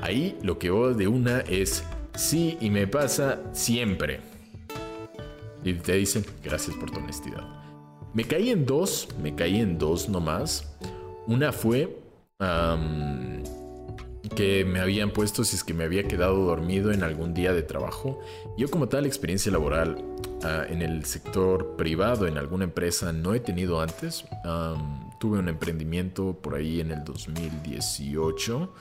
Ahí 0.00 0.38
lo 0.42 0.58
que 0.58 0.70
vos 0.70 0.96
de 0.96 1.08
una 1.08 1.40
es 1.40 1.84
sí 2.14 2.56
y 2.60 2.70
me 2.70 2.86
pasa 2.86 3.40
siempre. 3.52 4.20
Y 5.62 5.74
te 5.74 5.94
dicen, 5.94 6.24
gracias 6.42 6.76
por 6.76 6.90
tu 6.90 7.00
honestidad. 7.00 7.42
Me 8.12 8.24
caí 8.24 8.50
en 8.50 8.66
dos, 8.66 9.08
me 9.20 9.34
caí 9.34 9.60
en 9.60 9.78
dos 9.78 10.08
nomás. 10.08 10.76
Una 11.26 11.52
fue 11.52 11.98
que 14.36 14.64
me 14.64 14.80
habían 14.80 15.10
puesto 15.10 15.44
si 15.44 15.56
es 15.56 15.64
que 15.64 15.74
me 15.74 15.84
había 15.84 16.04
quedado 16.04 16.36
dormido 16.44 16.92
en 16.92 17.02
algún 17.02 17.34
día 17.34 17.52
de 17.52 17.62
trabajo. 17.62 18.20
Yo 18.58 18.70
como 18.70 18.88
tal 18.88 19.06
experiencia 19.06 19.50
laboral 19.50 20.13
ah, 20.44 20.64
en 20.68 20.82
el 20.82 21.04
sector 21.04 21.76
privado, 21.76 22.26
en 22.26 22.38
alguna 22.38 22.64
empresa, 22.64 23.12
no 23.12 23.34
he 23.34 23.40
tenido 23.40 23.80
antes. 23.80 24.24
tuve 25.18 25.38
un 25.38 25.48
emprendimiento 25.48 26.38
por 26.40 26.54
ahí 26.54 26.80
en 26.80 26.90
el 26.90 27.04
2018 27.04 28.72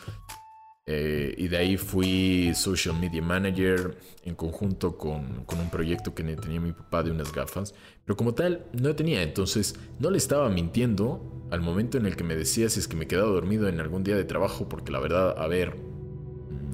eh, 0.85 1.33
y 1.37 1.47
de 1.47 1.57
ahí 1.57 1.77
fui 1.77 2.51
social 2.53 2.99
media 2.99 3.21
manager 3.21 3.97
en 4.23 4.35
conjunto 4.35 4.97
con, 4.97 5.45
con, 5.45 5.59
un 5.59 5.69
proyecto 5.69 6.13
que 6.13 6.23
tenía 6.23 6.59
mi 6.59 6.73
papá 6.73 7.03
de 7.03 7.11
unas 7.11 7.31
gafas. 7.31 7.73
Pero 8.05 8.17
como 8.17 8.33
tal, 8.33 8.65
no 8.73 8.93
tenía. 8.95 9.23
Entonces, 9.23 9.75
no 9.99 10.11
le 10.11 10.17
estaba 10.17 10.49
mintiendo 10.49 11.47
al 11.51 11.61
momento 11.61 11.97
en 11.97 12.05
el 12.05 12.15
que 12.15 12.23
me 12.23 12.35
decía 12.35 12.67
si 12.69 12.79
es 12.79 12.87
que 12.87 12.97
me 12.97 13.07
quedaba 13.07 13.29
dormido 13.29 13.69
en 13.69 13.79
algún 13.79 14.03
día 14.03 14.17
de 14.17 14.25
trabajo. 14.25 14.67
Porque 14.67 14.91
la 14.91 14.99
verdad, 14.99 15.35
a 15.37 15.47
ver, 15.47 15.75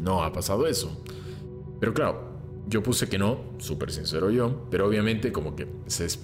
no 0.04 0.24
ha 0.24 0.34
pasado 0.34 0.66
eso. 0.66 1.04
Pero 1.80 1.94
claro, 1.94 2.29
yo 2.70 2.82
puse 2.84 3.10
que 3.10 3.18
no, 3.18 3.40
súper 3.58 3.92
sincero 3.92 4.30
yo. 4.30 4.68
Pero 4.70 4.88
obviamente, 4.88 5.32
como 5.32 5.56
que 5.56 5.68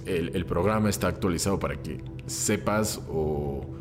el, 0.06 0.46
programa 0.46 0.88
está 0.88 1.08
actualizado 1.08 1.58
para 1.58 1.82
que 1.82 2.00
sepas 2.26 3.00
o 3.08 3.76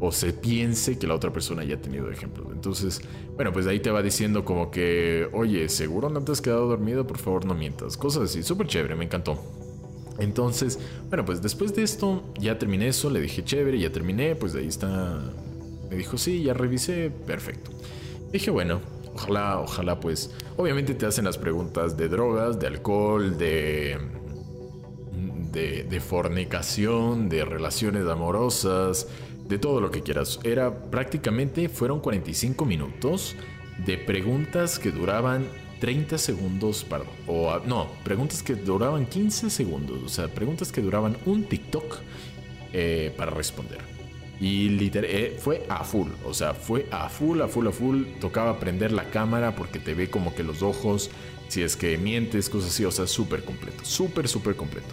o 0.00 0.10
se 0.10 0.32
piense 0.32 0.98
que 0.98 1.06
la 1.06 1.14
otra 1.14 1.30
persona 1.30 1.62
ya 1.62 1.74
ha 1.74 1.80
tenido 1.80 2.10
ejemplos. 2.10 2.48
Entonces, 2.52 3.02
bueno, 3.36 3.52
pues 3.52 3.66
ahí 3.66 3.80
te 3.80 3.90
va 3.90 4.02
diciendo 4.02 4.44
como 4.44 4.70
que, 4.70 5.28
oye, 5.32 5.68
seguro 5.68 6.08
no 6.08 6.22
te 6.22 6.32
has 6.32 6.40
quedado 6.40 6.66
dormido, 6.66 7.06
por 7.06 7.18
favor 7.18 7.44
no 7.44 7.54
mientas. 7.54 7.98
Cosas 7.98 8.30
así, 8.30 8.42
súper 8.42 8.66
chévere, 8.66 8.96
me 8.96 9.04
encantó. 9.04 9.38
Entonces, 10.18 10.78
bueno, 11.08 11.24
pues 11.24 11.42
después 11.42 11.74
de 11.74 11.82
esto 11.82 12.24
ya 12.38 12.58
terminé 12.58 12.88
eso, 12.88 13.10
le 13.10 13.20
dije 13.20 13.44
chévere, 13.44 13.78
ya 13.78 13.92
terminé, 13.92 14.34
pues 14.34 14.54
ahí 14.54 14.66
está. 14.66 15.20
Me 15.90 15.96
dijo, 15.96 16.16
sí, 16.16 16.42
ya 16.42 16.54
revisé, 16.54 17.10
perfecto. 17.26 17.70
Dije, 18.32 18.50
bueno, 18.50 18.80
ojalá, 19.20 19.60
ojalá 19.60 20.00
pues, 20.00 20.30
obviamente 20.56 20.94
te 20.94 21.06
hacen 21.06 21.24
las 21.24 21.38
preguntas 21.38 21.96
de 21.96 22.08
drogas, 22.08 22.58
de 22.58 22.66
alcohol, 22.66 23.36
de 23.36 23.98
de, 25.52 25.84
de, 25.84 26.00
fornicación, 26.00 27.28
de 27.28 27.44
relaciones 27.44 28.06
amorosas, 28.06 29.08
de 29.48 29.58
todo 29.58 29.80
lo 29.80 29.90
que 29.90 30.02
quieras. 30.02 30.38
Era 30.44 30.72
prácticamente, 30.90 31.68
fueron 31.68 32.00
45 32.00 32.64
minutos 32.64 33.34
de 33.84 33.98
preguntas 33.98 34.78
que 34.78 34.90
duraban 34.90 35.48
30 35.80 36.18
segundos, 36.18 36.84
perdón, 36.84 37.08
o 37.26 37.58
no, 37.66 37.88
preguntas 38.04 38.42
que 38.42 38.54
duraban 38.54 39.06
15 39.06 39.50
segundos, 39.50 40.02
o 40.04 40.08
sea, 40.08 40.28
preguntas 40.28 40.70
que 40.70 40.82
duraban 40.82 41.16
un 41.26 41.44
TikTok 41.44 41.96
eh, 42.72 43.12
para 43.16 43.30
responder. 43.30 43.99
Y 44.40 44.70
literal, 44.70 45.10
eh, 45.10 45.36
fue 45.38 45.66
a 45.68 45.84
full, 45.84 46.08
o 46.24 46.32
sea, 46.32 46.54
fue 46.54 46.86
a 46.90 47.10
full, 47.10 47.42
a 47.42 47.48
full, 47.48 47.66
a 47.66 47.72
full. 47.72 48.04
Tocaba 48.20 48.58
prender 48.58 48.90
la 48.90 49.10
cámara 49.10 49.54
porque 49.54 49.78
te 49.78 49.92
ve 49.92 50.08
como 50.08 50.34
que 50.34 50.42
los 50.42 50.62
ojos, 50.62 51.10
si 51.48 51.62
es 51.62 51.76
que 51.76 51.98
mientes, 51.98 52.48
cosas 52.48 52.70
así, 52.70 52.86
o 52.86 52.90
sea, 52.90 53.06
súper 53.06 53.44
completo, 53.44 53.84
súper, 53.84 54.28
súper 54.28 54.56
completo. 54.56 54.88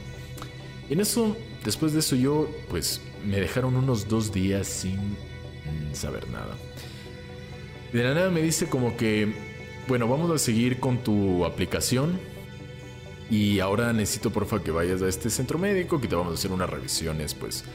Y 0.90 0.94
en 0.94 1.00
eso, 1.00 1.38
después 1.64 1.94
de 1.94 2.00
eso 2.00 2.18
yo, 2.18 2.50
pues 2.70 3.02
me 3.26 3.40
dejaron 3.40 3.76
unos 3.76 4.10
dos 4.10 4.34
días 4.34 4.68
sin 4.68 5.00
saber 5.94 6.30
nada. 6.30 6.56
De 7.94 8.04
la 8.04 8.14
nada 8.14 8.30
me 8.30 8.42
dice 8.42 8.68
como 8.68 8.98
que, 8.98 9.34
bueno, 9.88 10.10
vamos 10.10 10.30
a 10.32 10.38
seguir 10.38 10.80
con 10.80 10.98
tu 11.04 11.46
aplicación. 11.46 12.20
Y 13.30 13.60
ahora 13.60 13.92
necesito 13.92 14.30
porfa 14.30 14.64
que 14.64 14.72
vayas 14.72 15.02
a 15.02 15.08
este 15.08 15.30
centro 15.30 15.58
médico 15.60 16.00
que 16.00 16.08
te 16.08 16.16
vamos 16.16 16.32
a 16.32 16.36
hacer 16.36 16.52
unas 16.52 16.70
revisiones 16.70 17.34
pues 17.34 17.66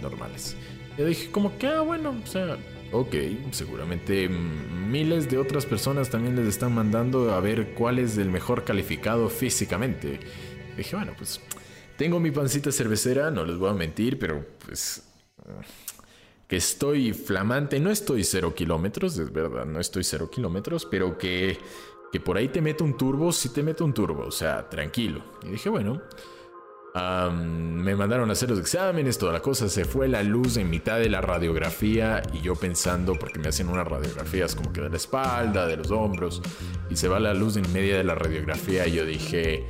normales. 0.00 0.56
Yo 0.98 1.06
dije 1.06 1.30
como 1.30 1.56
que, 1.58 1.66
ah, 1.66 1.80
bueno, 1.80 2.14
o 2.22 2.26
sea, 2.26 2.58
ok, 2.92 3.14
seguramente 3.50 4.28
miles 4.28 5.30
de 5.30 5.38
otras 5.38 5.64
personas 5.64 6.10
también 6.10 6.36
les 6.36 6.46
están 6.46 6.74
mandando 6.74 7.32
a 7.32 7.40
ver 7.40 7.74
cuál 7.74 7.98
es 7.98 8.18
el 8.18 8.30
mejor 8.30 8.64
calificado 8.64 9.28
físicamente. 9.28 10.20
Dije, 10.76 10.96
bueno, 10.96 11.12
pues 11.16 11.40
tengo 11.96 12.20
mi 12.20 12.30
pancita 12.30 12.70
cervecera, 12.70 13.30
no 13.30 13.44
les 13.44 13.56
voy 13.56 13.70
a 13.70 13.74
mentir, 13.74 14.18
pero 14.18 14.44
pues 14.64 15.02
que 16.46 16.56
estoy 16.56 17.14
flamante, 17.14 17.80
no 17.80 17.90
estoy 17.90 18.24
cero 18.24 18.54
kilómetros, 18.54 19.16
es 19.16 19.32
verdad, 19.32 19.64
no 19.64 19.80
estoy 19.80 20.04
cero 20.04 20.28
kilómetros, 20.30 20.84
pero 20.84 21.16
que, 21.16 21.58
que 22.12 22.20
por 22.20 22.36
ahí 22.36 22.48
te 22.48 22.60
meto 22.60 22.84
un 22.84 22.96
turbo, 22.96 23.32
sí 23.32 23.48
te 23.48 23.62
meto 23.62 23.86
un 23.86 23.94
turbo, 23.94 24.26
o 24.26 24.30
sea, 24.30 24.68
tranquilo. 24.68 25.24
Y 25.44 25.52
dije, 25.52 25.70
bueno, 25.70 26.02
me 26.94 27.96
mandaron 27.96 28.28
a 28.28 28.32
hacer 28.32 28.50
los 28.50 28.58
exámenes, 28.58 29.16
toda 29.18 29.32
la 29.32 29.40
cosa, 29.40 29.68
se 29.68 29.84
fue 29.84 30.08
la 30.08 30.22
luz 30.22 30.56
en 30.56 30.68
mitad 30.68 30.98
de 30.98 31.08
la 31.08 31.20
radiografía 31.20 32.22
y 32.32 32.40
yo 32.40 32.54
pensando, 32.54 33.14
porque 33.18 33.38
me 33.38 33.48
hacen 33.48 33.68
unas 33.68 33.86
radiografías 33.86 34.54
como 34.54 34.72
que 34.72 34.82
de 34.82 34.90
la 34.90 34.96
espalda, 34.96 35.66
de 35.66 35.78
los 35.78 35.90
hombros, 35.90 36.42
y 36.90 36.96
se 36.96 37.08
va 37.08 37.18
la 37.18 37.34
luz 37.34 37.56
en 37.56 37.72
media 37.72 37.96
de 37.96 38.04
la 38.04 38.14
radiografía 38.14 38.86
y 38.86 38.92
yo 38.92 39.06
dije, 39.06 39.66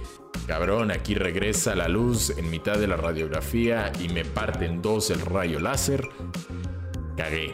Cabrón, 0.46 0.90
aquí 0.90 1.14
regresa 1.14 1.76
la 1.76 1.88
luz 1.88 2.30
en 2.30 2.50
mitad 2.50 2.76
de 2.76 2.88
la 2.88 2.96
radiografía 2.96 3.92
y 4.00 4.08
me 4.08 4.24
parte 4.24 4.66
en 4.66 4.82
dos 4.82 5.10
el 5.10 5.20
rayo 5.20 5.60
láser. 5.60 6.08
Cagué. 7.16 7.52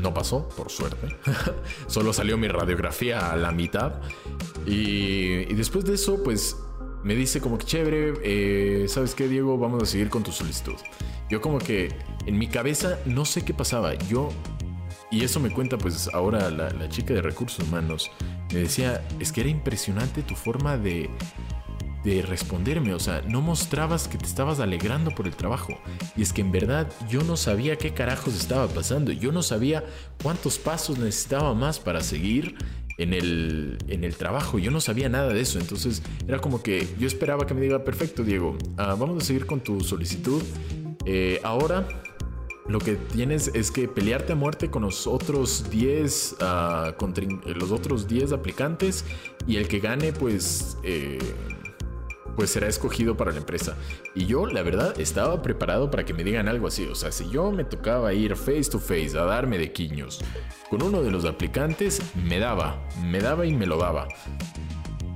No 0.00 0.14
pasó, 0.14 0.48
por 0.48 0.70
suerte. 0.70 1.16
Solo 1.86 2.12
salió 2.12 2.38
mi 2.38 2.48
radiografía 2.48 3.30
a 3.30 3.36
la 3.36 3.52
mitad. 3.52 4.00
Y, 4.64 5.44
después 5.54 5.84
de 5.84 5.94
eso, 5.94 6.22
pues 6.22 6.56
me 7.08 7.14
dice 7.14 7.40
como 7.40 7.56
que 7.56 7.64
chévere, 7.64 8.12
eh, 8.22 8.84
¿sabes 8.86 9.14
qué, 9.14 9.28
Diego? 9.28 9.56
Vamos 9.56 9.82
a 9.82 9.86
seguir 9.86 10.10
con 10.10 10.22
tu 10.22 10.30
solicitud. 10.30 10.74
Yo 11.30 11.40
como 11.40 11.56
que 11.56 11.88
en 12.26 12.36
mi 12.36 12.48
cabeza 12.48 12.98
no 13.06 13.24
sé 13.24 13.46
qué 13.46 13.54
pasaba. 13.54 13.94
Yo, 13.94 14.28
y 15.10 15.24
eso 15.24 15.40
me 15.40 15.50
cuenta 15.50 15.78
pues 15.78 16.10
ahora 16.12 16.50
la, 16.50 16.68
la 16.68 16.88
chica 16.90 17.14
de 17.14 17.22
recursos 17.22 17.66
humanos, 17.66 18.10
me 18.52 18.58
decía, 18.58 19.02
es 19.20 19.32
que 19.32 19.40
era 19.40 19.48
impresionante 19.48 20.22
tu 20.22 20.34
forma 20.34 20.76
de, 20.76 21.08
de 22.04 22.22
responderme, 22.22 22.94
o 22.94 23.00
sea, 23.00 23.22
no 23.26 23.40
mostrabas 23.40 24.06
que 24.06 24.18
te 24.18 24.26
estabas 24.26 24.60
alegrando 24.60 25.10
por 25.10 25.26
el 25.26 25.34
trabajo. 25.34 25.78
Y 26.14 26.20
es 26.20 26.32
que 26.32 26.42
en 26.42 26.52
verdad 26.52 26.92
yo 27.08 27.22
no 27.22 27.38
sabía 27.38 27.76
qué 27.76 27.94
carajos 27.94 28.34
estaba 28.34 28.68
pasando, 28.68 29.12
yo 29.12 29.32
no 29.32 29.42
sabía 29.42 29.82
cuántos 30.22 30.58
pasos 30.58 30.98
necesitaba 30.98 31.54
más 31.54 31.80
para 31.80 32.02
seguir 32.02 32.56
en 32.98 33.14
el, 33.14 33.78
en 33.88 34.04
el 34.04 34.16
trabajo, 34.16 34.58
yo 34.58 34.70
no 34.70 34.80
sabía 34.80 35.08
nada 35.08 35.32
de 35.32 35.40
eso, 35.40 35.58
entonces 35.58 36.02
era 36.26 36.40
como 36.40 36.62
que 36.62 36.86
yo 36.98 37.06
esperaba 37.06 37.46
que 37.46 37.54
me 37.54 37.60
diga, 37.60 37.84
perfecto 37.84 38.24
Diego, 38.24 38.58
ah, 38.76 38.96
vamos 38.98 39.22
a 39.22 39.24
seguir 39.24 39.46
con 39.46 39.60
tu 39.60 39.80
solicitud. 39.80 40.42
Eh, 41.06 41.40
ahora 41.44 41.86
lo 42.68 42.80
que 42.80 42.96
tienes 42.96 43.50
es 43.54 43.70
que 43.70 43.88
pelearte 43.88 44.32
a 44.32 44.36
muerte 44.36 44.68
con 44.68 44.82
los 44.82 45.06
otros 45.06 45.70
10 45.70 46.36
ah, 46.40 46.94
eh, 47.00 47.54
los 47.54 47.70
otros 47.70 48.06
10 48.06 48.32
aplicantes 48.32 49.04
y 49.46 49.56
el 49.56 49.68
que 49.68 49.80
gane 49.80 50.12
pues 50.12 50.76
eh, 50.82 51.18
pues 52.38 52.50
será 52.50 52.68
escogido 52.68 53.16
para 53.16 53.32
la 53.32 53.38
empresa. 53.38 53.74
Y 54.14 54.26
yo, 54.26 54.46
la 54.46 54.62
verdad, 54.62 55.00
estaba 55.00 55.42
preparado 55.42 55.90
para 55.90 56.04
que 56.04 56.14
me 56.14 56.22
digan 56.22 56.46
algo 56.46 56.68
así. 56.68 56.84
O 56.84 56.94
sea, 56.94 57.10
si 57.10 57.28
yo 57.30 57.50
me 57.50 57.64
tocaba 57.64 58.14
ir 58.14 58.36
face 58.36 58.70
to 58.70 58.78
face 58.78 59.18
a 59.18 59.24
darme 59.24 59.58
de 59.58 59.72
quiños 59.72 60.20
con 60.70 60.84
uno 60.84 61.02
de 61.02 61.10
los 61.10 61.24
aplicantes, 61.24 62.00
me 62.14 62.38
daba, 62.38 62.80
me 63.02 63.18
daba 63.18 63.44
y 63.44 63.52
me 63.52 63.66
lo 63.66 63.78
daba. 63.78 64.06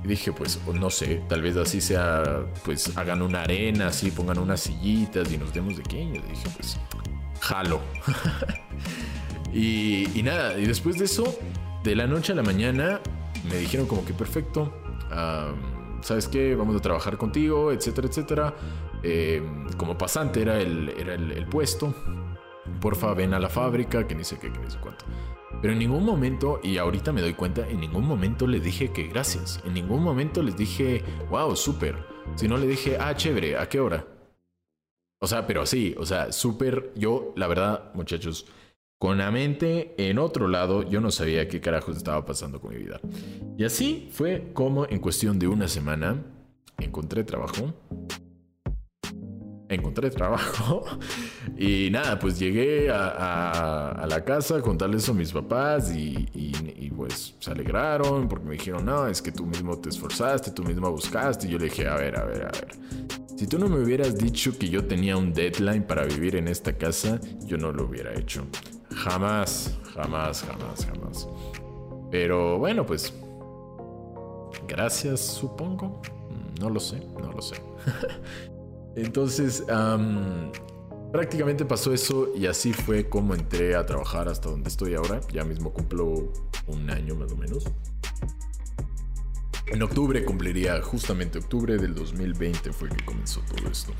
Y 0.03 0.07
dije, 0.09 0.33
pues, 0.33 0.59
no 0.73 0.89
sé, 0.89 1.23
tal 1.29 1.41
vez 1.41 1.55
así 1.55 1.79
sea, 1.79 2.45
pues 2.65 2.91
hagan 2.97 3.21
una 3.21 3.43
arena, 3.43 3.87
así 3.87 4.11
pongan 4.11 4.37
unas 4.37 4.59
sillitas 4.59 5.31
y 5.31 5.37
nos 5.37 5.53
demos 5.53 5.77
de 5.77 5.83
quiños. 5.83 6.27
dije, 6.29 6.49
pues, 6.57 6.77
jalo. 7.39 7.79
y, 9.53 10.21
nada, 10.25 10.59
y 10.59 10.65
después 10.65 10.97
de 10.97 11.05
eso, 11.05 11.39
de 11.85 11.95
la 11.95 12.05
noche 12.05 12.33
a 12.33 12.35
la 12.35 12.43
mañana, 12.43 12.99
me 13.49 13.55
dijeron 13.55 13.87
como 13.87 14.03
que 14.03 14.13
perfecto, 14.13 14.73
¿sabes 16.03 16.27
qué? 16.27 16.55
Vamos 16.55 16.75
a 16.75 16.79
trabajar 16.79 17.17
contigo, 17.17 17.71
etcétera, 17.71 18.07
etcétera. 18.07 18.53
Em, 19.01 19.67
como 19.77 19.97
pasante 19.97 20.41
era, 20.41 20.59
el, 20.59 20.89
era 20.89 21.15
el, 21.15 21.47
puesto. 21.47 21.93
Porfa, 22.79 23.13
ven 23.13 23.33
a 23.33 23.39
la 23.39 23.49
fábrica, 23.49 24.07
que 24.07 24.15
ni 24.15 24.23
sé 24.23 24.37
qué, 24.37 24.51
que 24.51 24.59
ni 24.59 24.69
sé 24.69 24.77
cuánto. 24.79 25.05
Pero 25.61 25.73
en 25.73 25.79
ningún 25.79 26.05
momento, 26.05 26.59
y 26.61 26.77
ahorita 26.77 27.11
me 27.13 27.21
doy 27.21 27.33
cuenta, 27.33 27.67
en 27.67 27.79
ningún 27.79 28.05
momento 28.05 28.47
les 28.47 28.63
dije 28.63 28.91
que 28.91 29.07
gracias. 29.07 29.61
En 29.65 29.73
ningún 29.73 30.03
momento 30.03 30.43
les 30.43 30.57
dije, 30.57 31.03
wow, 31.29 31.55
súper. 31.55 31.97
Si 32.35 32.47
no 32.47 32.57
le 32.57 32.67
dije, 32.67 32.97
ah, 32.99 33.15
chévere, 33.15 33.57
¿a 33.57 33.67
qué 33.69 33.79
hora? 33.79 34.05
O 35.19 35.27
sea, 35.27 35.47
pero 35.47 35.61
así, 35.61 35.95
o 35.97 36.05
sea, 36.05 36.33
súper, 36.33 36.91
yo, 36.95 37.33
la 37.37 37.47
verdad, 37.47 37.93
muchachos, 37.93 38.45
con 39.03 39.17
la 39.17 39.31
mente 39.31 39.95
en 39.97 40.17
otro 40.17 40.47
lado, 40.47 40.81
yo 40.81 41.01
no 41.01 41.11
sabía 41.11 41.49
qué 41.49 41.59
carajos 41.59 41.97
estaba 41.97 42.23
pasando 42.25 42.61
con 42.61 42.71
mi 42.71 42.77
vida. 42.77 43.01
Y 43.57 43.65
así 43.65 44.07
fue 44.13 44.51
como 44.53 44.85
en 44.87 44.99
cuestión 44.99 45.37
de 45.39 45.49
una 45.49 45.67
semana 45.67 46.23
encontré 46.79 47.25
trabajo. 47.25 47.73
Encontré 49.67 50.09
trabajo. 50.09 50.85
Y 51.57 51.89
nada, 51.91 52.17
pues 52.17 52.39
llegué 52.39 52.89
a, 52.89 54.05
la 54.07 54.23
casa 54.23 54.57
a 54.57 54.61
contarles 54.61 55.07
a 55.09 55.13
mis 55.13 55.33
papás 55.33 55.93
y, 55.93 56.29
y, 56.33 56.89
pues 56.89 57.35
se 57.39 57.51
alegraron 57.51 58.29
porque 58.29 58.45
me 58.45 58.53
dijeron, 58.53 58.85
no, 58.85 59.05
es 59.07 59.21
que 59.21 59.33
tú 59.33 59.45
mismo 59.45 59.77
te 59.77 59.89
esforzaste, 59.89 60.51
tú 60.51 60.63
mismo 60.63 60.89
buscaste. 60.89 61.47
Y 61.47 61.51
yo 61.51 61.57
le 61.57 61.65
dije, 61.65 61.87
a 61.87 61.95
ver, 61.95 62.17
a 62.17 62.23
ver, 62.23 62.43
a 62.43 62.51
ver. 62.51 62.67
Si 63.35 63.47
tú 63.47 63.59
no 63.59 63.67
me 63.67 63.83
hubieras 63.83 64.17
dicho 64.17 64.57
que 64.57 64.69
yo 64.69 64.85
tenía 64.85 65.17
un 65.17 65.33
deadline 65.33 65.83
para 65.83 66.05
vivir 66.05 66.37
en 66.37 66.47
esta 66.47 66.77
casa, 66.77 67.19
yo 67.45 67.57
no 67.57 67.73
lo 67.73 67.83
hubiera 67.83 68.13
hecho. 68.17 68.47
Jamás, 68.95 69.77
jamás, 69.93 70.43
jamás, 70.43 70.85
jamás. 70.85 71.27
Pero 72.11 72.57
bueno, 72.59 72.85
pues... 72.85 73.13
Gracias, 74.67 75.19
supongo. 75.19 76.01
No 76.59 76.69
lo 76.69 76.79
sé, 76.79 77.05
no 77.19 77.31
lo 77.31 77.41
sé. 77.41 77.55
Entonces, 78.95 79.63
prácticamente 81.11 81.65
pasó 81.65 81.93
eso 81.93 82.29
y 82.35 82.45
así 82.45 82.73
fue 82.73 83.09
como 83.09 83.33
entré 83.33 83.75
a 83.75 83.85
trabajar 83.85 84.27
hasta 84.27 84.49
donde 84.49 84.69
estoy 84.69 84.95
ahora. 84.95 85.19
Ya 85.31 85.43
mismo 85.43 85.73
cumplo 85.73 86.31
un 86.67 86.89
año 86.89 87.15
más 87.15 87.31
o 87.31 87.37
menos. 87.37 87.65
En 89.67 89.81
octubre 89.81 90.23
cumpliría, 90.23 90.81
justamente 90.81 91.39
octubre 91.39 91.77
del 91.77 91.95
2020 91.95 92.71
fue 92.73 92.89
que 92.89 93.03
comenzó 93.05 93.41
todo 93.41 93.69
esto. 93.69 93.91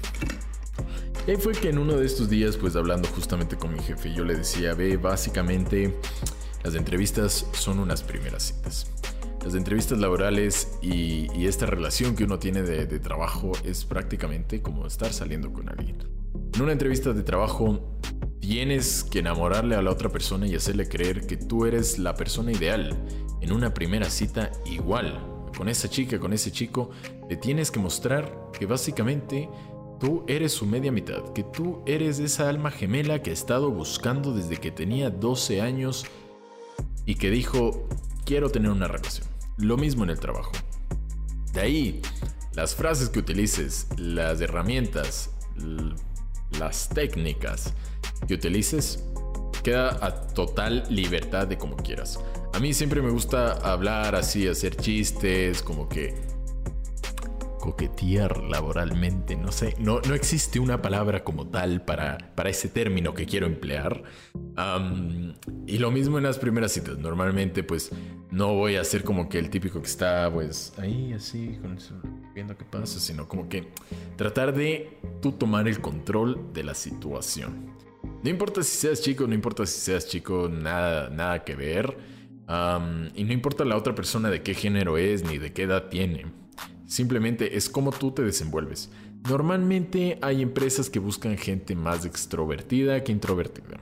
Y 1.26 1.36
fue 1.38 1.54
que 1.54 1.70
en 1.70 1.78
uno 1.78 1.94
de 1.94 2.06
estos 2.06 2.30
días, 2.30 2.58
pues 2.58 2.76
hablando 2.76 3.08
justamente 3.10 3.56
con 3.56 3.74
mi 3.74 3.80
jefe, 3.80 4.14
yo 4.14 4.26
le 4.26 4.36
decía, 4.36 4.74
ve, 4.74 4.98
básicamente 4.98 5.98
las 6.64 6.76
entrevistas 6.76 7.46
son 7.54 7.80
unas 7.80 8.04
primeras 8.04 8.44
citas. 8.44 8.88
Las 9.44 9.56
entrevistas 9.56 9.98
laborales 9.98 10.78
y, 10.82 11.28
esta 11.46 11.66
relación 11.66 12.16
que 12.16 12.24
uno 12.24 12.40
tiene 12.40 12.64
de, 12.64 12.86
de 12.86 13.00
trabajo 13.00 13.52
es 13.66 13.84
prácticamente 13.84 14.62
como 14.62 14.88
estar 14.88 15.12
saliendo 15.12 15.52
con 15.52 15.70
alguien. 15.70 15.98
En 16.54 16.62
una 16.62 16.72
entrevista 16.72 17.14
de 17.14 17.24
trabajo 17.24 17.98
tienes 18.40 19.04
que 19.04 19.20
enamorarle 19.20 19.76
a 19.76 19.82
la 19.82 19.92
otra 19.92 20.10
persona 20.10 20.48
y 20.48 20.56
hacerle 20.56 20.88
creer 20.88 21.26
que 21.28 21.38
tú 21.38 21.66
eres 21.66 22.00
la 22.00 22.16
persona 22.16 22.52
ideal. 22.52 22.98
En 23.42 23.52
una 23.52 23.74
primera 23.74 24.10
cita 24.10 24.52
igual. 24.66 25.20
Con 25.58 25.70
esa 25.70 25.90
chica, 25.90 26.20
con 26.20 26.34
ese 26.34 26.52
chico, 26.52 26.90
le 27.30 27.38
tienes 27.38 27.72
que 27.72 27.80
mostrar 27.80 28.50
que 28.58 28.66
básicamente 28.66 29.50
tú 30.04 30.26
eres 30.28 30.52
su 30.52 30.66
media 30.66 30.92
mitad, 30.92 31.32
que 31.32 31.44
tú 31.44 31.82
eres 31.86 32.20
esa 32.20 32.50
alma 32.50 32.72
gemela 32.72 33.22
que 33.22 33.30
ha 33.30 33.34
estado 33.34 33.72
buscando 33.72 34.34
desde 34.34 34.58
que 34.58 34.70
tenía 34.70 35.10
12 35.10 35.62
años 35.62 36.06
y 37.06 37.16
que 37.16 37.30
dijo, 37.30 37.88
quiero 38.26 38.50
tener 38.50 38.70
una 38.70 38.90
relación. 38.90 39.26
Lo 39.56 39.78
mismo 39.78 40.04
en 40.04 40.10
el 40.10 40.20
trabajo. 40.20 40.52
De 41.54 41.62
ahí, 41.62 42.02
las 42.52 42.76
frases 42.76 43.08
que 43.08 43.20
utilices, 43.20 43.88
las 43.96 44.42
herramientas, 44.42 45.30
las 46.60 46.90
técnicas 46.90 47.74
que 48.28 48.34
utilices, 48.34 49.06
queda 49.64 50.06
a 50.06 50.28
total 50.28 50.84
libertad 50.90 51.48
de 51.48 51.58
como 51.58 51.78
quieras. 51.78 52.20
A 52.52 52.60
mí 52.60 52.74
siempre 52.74 53.02
me 53.02 53.10
gusta 53.10 53.54
hablar 53.54 54.16
así, 54.16 54.50
hacer 54.50 54.76
chistes, 54.76 55.64
como 55.64 55.88
que 55.88 56.33
coquetear 57.64 58.44
laboralmente, 58.44 59.38
no 59.38 59.54
sé, 59.54 59.74
no, 59.80 60.02
no 60.02 60.16
existe 60.16 60.60
una 60.60 60.82
palabra 60.82 61.24
como 61.24 61.48
tal 61.48 61.82
para, 61.82 62.18
para 62.36 62.50
ese 62.50 62.68
término 62.68 63.14
que 63.14 63.26
quiero 63.26 63.46
emplear. 63.46 64.04
y 65.66 65.78
lo 65.78 65.90
mismo 65.90 66.18
en 66.18 66.26
las 66.26 66.40
primeras 66.40 66.74
citas, 66.74 66.98
normalmente 66.98 67.64
pues 67.64 67.92
no 68.32 68.54
voy 68.54 68.76
a 68.76 68.84
ser 68.84 69.06
como 69.06 69.30
que 69.30 69.40
el 69.40 69.50
típico 69.50 69.82
que 69.82 69.88
está 69.88 70.30
pues 70.30 70.74
ahí 70.78 71.14
así, 71.14 71.58
viendo 72.36 72.58
qué 72.58 72.66
pasa, 72.66 73.00
sino 73.00 73.30
como 73.30 73.48
que 73.48 73.70
tratar 74.18 74.54
de 74.54 74.98
tú 75.22 75.32
tomar 75.32 75.70
el 75.70 75.80
control 75.80 76.52
de 76.52 76.66
la 76.66 76.74
situación. 76.74 77.72
No 78.24 78.30
importa 78.30 78.62
si 78.62 78.76
seas 78.76 79.02
chico, 79.02 79.26
no 79.26 79.36
importa 79.36 79.66
si 79.66 79.80
seas 79.80 80.06
chico, 80.06 80.50
nada, 80.52 81.10
nada 81.10 81.46
que 81.46 81.56
ver. 81.56 81.98
y 83.16 83.24
no 83.24 83.32
importa 83.32 83.64
la 83.64 83.78
otra 83.78 83.96
persona 83.96 84.30
de 84.30 84.42
qué 84.42 84.54
género 84.54 84.98
es 84.98 85.24
ni 85.24 85.38
de 85.38 85.54
qué 85.54 85.64
edad 85.64 85.88
tiene. 85.88 86.43
Simplemente 86.94 87.58
es 87.58 87.72
como 87.72 87.92
tú 87.92 88.12
te 88.12 88.22
desenvuelves. 88.22 88.92
Normalmente 89.28 90.20
hay 90.22 90.44
empresas 90.44 90.92
que 90.92 91.00
buscan 91.00 91.40
gente 91.40 91.74
más 91.76 92.06
extrovertida 92.06 93.04
que 93.04 93.12
introvertida. 93.12 93.80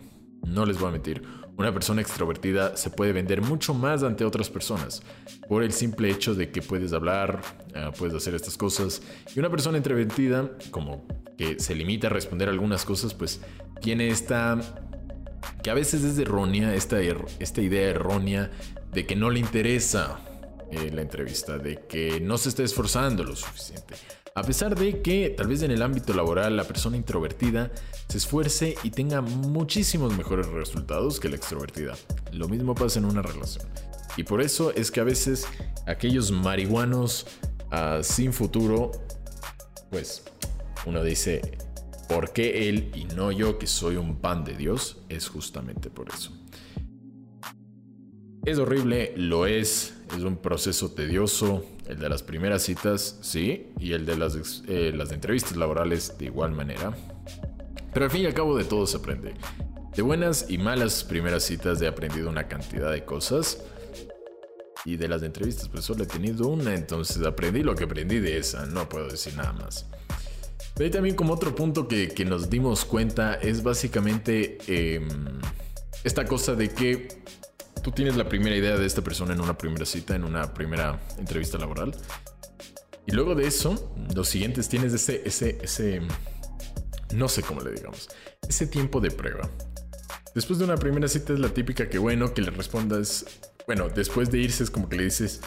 No 0.48 0.66
les 0.66 0.80
voy 0.80 0.88
a 0.88 0.92
mentir, 0.94 1.22
una 1.58 1.74
persona 1.74 2.00
extrovertida 2.00 2.78
se 2.78 2.90
puede 2.90 3.12
vender 3.12 3.42
mucho 3.42 3.74
más 3.74 4.04
ante 4.04 4.24
otras 4.24 4.50
personas 4.50 5.04
por 5.50 5.62
el 5.62 5.74
simple 5.74 6.10
hecho 6.10 6.36
de 6.36 6.52
que 6.52 6.62
puedes 6.62 6.94
hablar, 6.94 7.42
ah, 7.76 7.92
puedes 7.92 8.16
hacer 8.16 8.34
estas 8.34 8.56
cosas. 8.56 9.02
Y 9.36 9.40
una 9.40 9.50
persona 9.50 9.76
introvertida, 9.76 10.50
como 10.70 11.06
que 11.38 11.60
se 11.60 11.76
limita 11.76 12.08
a 12.08 12.12
responder 12.12 12.48
algunas 12.48 12.86
cosas, 12.86 13.14
pues 13.14 13.42
tiene 13.82 14.08
esta 14.08 14.58
que 15.62 15.70
a 15.70 15.74
veces 15.74 16.06
es 16.06 16.18
errónea, 16.18 16.74
esta, 16.76 17.02
er, 17.02 17.26
esta 17.40 17.62
idea 17.62 17.90
errónea 17.90 18.52
de 18.94 19.06
que 19.06 19.18
no 19.18 19.30
le 19.30 19.42
interesa 19.42 20.18
eh, 20.72 20.92
la 20.92 21.02
entrevista, 21.02 21.58
de 21.58 21.86
que 21.88 22.20
no 22.22 22.38
se 22.38 22.50
está 22.50 22.64
esforzando 22.64 23.24
lo 23.24 23.36
suficiente. 23.36 23.96
A 24.34 24.44
pesar 24.44 24.76
de 24.76 25.02
que 25.02 25.34
tal 25.36 25.48
vez 25.48 25.62
en 25.62 25.72
el 25.72 25.82
ámbito 25.82 26.14
laboral 26.14 26.56
la 26.56 26.64
persona 26.64 26.96
introvertida 26.96 27.70
se 28.08 28.18
esfuerce 28.18 28.76
y 28.82 28.92
tenga 28.92 29.20
muchísimos 29.20 30.18
mejores 30.18 30.48
resultados 30.48 31.20
que 31.20 31.28
la 31.28 31.36
extrovertida. 31.36 31.96
Lo 32.32 32.48
mismo 32.48 32.74
pasa 32.74 33.00
en 33.00 33.06
una 33.06 33.22
relación. 33.22 33.68
Y 34.16 34.24
por 34.24 34.42
eso 34.42 34.74
es 34.74 34.90
que 34.90 35.02
a 35.02 35.04
veces 35.04 35.46
aquellos 35.86 36.32
marihuanos 36.32 37.28
ah, 37.72 38.00
sin 38.04 38.32
futuro, 38.32 38.92
pues 39.90 40.24
uno 40.86 41.04
dice, 41.04 41.58
¿por 42.08 42.32
qué 42.32 42.70
él 42.70 42.92
y 42.96 43.06
no 43.06 43.34
yo 43.34 43.58
que 43.58 43.68
soy 43.68 43.98
un 43.98 44.16
pan 44.16 44.46
de 44.46 44.56
Dios? 44.56 45.02
Es 45.10 45.28
justamente 45.28 45.90
por 45.90 46.08
eso. 46.10 46.32
Es 48.46 48.58
horrible, 48.58 49.14
lo 49.18 49.46
es, 49.46 49.94
es 50.16 50.24
un 50.24 50.38
proceso 50.38 50.92
tedioso, 50.92 51.66
el 51.88 52.00
de 52.00 52.10
las 52.10 52.24
primeras 52.24 52.64
citas, 52.64 53.18
sí, 53.22 53.72
y 53.80 53.94
el 53.94 54.06
de 54.06 54.18
las, 54.18 54.64
eh, 54.68 54.92
las 54.96 55.12
entrevistas 55.12 55.56
laborales 55.56 56.18
de 56.18 56.26
igual 56.26 56.52
manera. 56.52 56.96
Pero 57.94 58.06
al 58.06 58.12
fin 58.12 58.22
y 58.22 58.26
al 58.26 58.34
cabo 58.34 58.58
de 58.58 58.64
todo 58.64 58.88
se 58.88 58.98
aprende. 58.98 59.34
De 59.96 60.02
buenas 60.02 60.46
y 60.50 60.58
malas 60.58 61.04
primeras 61.04 61.44
citas 61.44 61.82
he 61.82 61.88
aprendido 61.88 62.30
una 62.30 62.48
cantidad 62.48 62.92
de 62.92 63.04
cosas. 63.04 63.64
Y 64.86 64.96
de 64.96 65.08
las 65.08 65.22
entrevistas, 65.22 65.70
pues 65.70 65.86
solo 65.86 66.06
he 66.06 66.08
tenido 66.08 66.48
una, 66.48 66.74
entonces 66.74 67.24
aprendí 67.24 67.62
lo 67.62 67.76
que 67.76 67.84
aprendí 67.84 68.20
de 68.20 68.38
esa, 68.38 68.66
no 68.66 68.90
puedo 68.90 69.10
decir 69.10 69.36
nada 69.36 69.54
más. 69.54 69.86
Pero 70.76 70.90
también 70.90 71.16
como 71.16 71.34
otro 71.34 71.54
punto 71.54 71.88
que, 71.88 72.10
que 72.10 72.26
nos 72.26 72.50
dimos 72.50 72.86
cuenta 72.86 73.36
es 73.36 73.62
básicamente 73.62 74.58
em, 74.68 75.08
esta 76.04 76.26
cosa 76.26 76.56
de 76.56 76.70
que 76.70 77.10
tú 77.82 77.92
tienes 77.92 78.16
la 78.16 78.28
primera 78.28 78.56
idea 78.56 78.78
de 78.78 78.86
esta 78.86 79.02
persona 79.02 79.34
en 79.34 79.42
una 79.42 79.58
primera 79.58 79.86
cita, 79.86 80.16
en 80.16 80.24
una 80.24 80.54
primera 80.54 81.00
entrevista 81.18 81.58
laboral. 81.58 81.96
Y 83.06 83.12
luego 83.12 83.36
de 83.36 83.48
eso, 83.48 83.94
los 84.16 84.30
siguientes 84.30 84.70
tienes 84.70 84.94
ese, 84.94 85.22
ese, 85.26 85.58
ese, 85.62 86.02
no 87.14 87.28
sé 87.28 87.42
cómo 87.42 87.62
le 87.62 87.72
digamos, 87.72 88.10
ese 88.48 88.68
tiempo 88.68 89.02
de 89.02 89.12
prueba. 89.12 89.50
Después 90.36 90.60
de 90.60 90.66
una 90.66 90.78
primera 90.78 91.08
cita 91.08 91.34
es 91.34 91.40
la 91.40 91.50
típica 91.50 91.90
que 91.90 91.98
bueno, 91.98 92.34
que 92.34 92.42
le 92.42 92.52
respondas, 92.52 93.26
bueno, 93.66 93.90
después 93.90 94.32
de 94.32 94.38
irse 94.38 94.64
es 94.64 94.72
como 94.72 94.88
que 94.88 94.98
le 94.98 95.04
dices, 95.06 95.42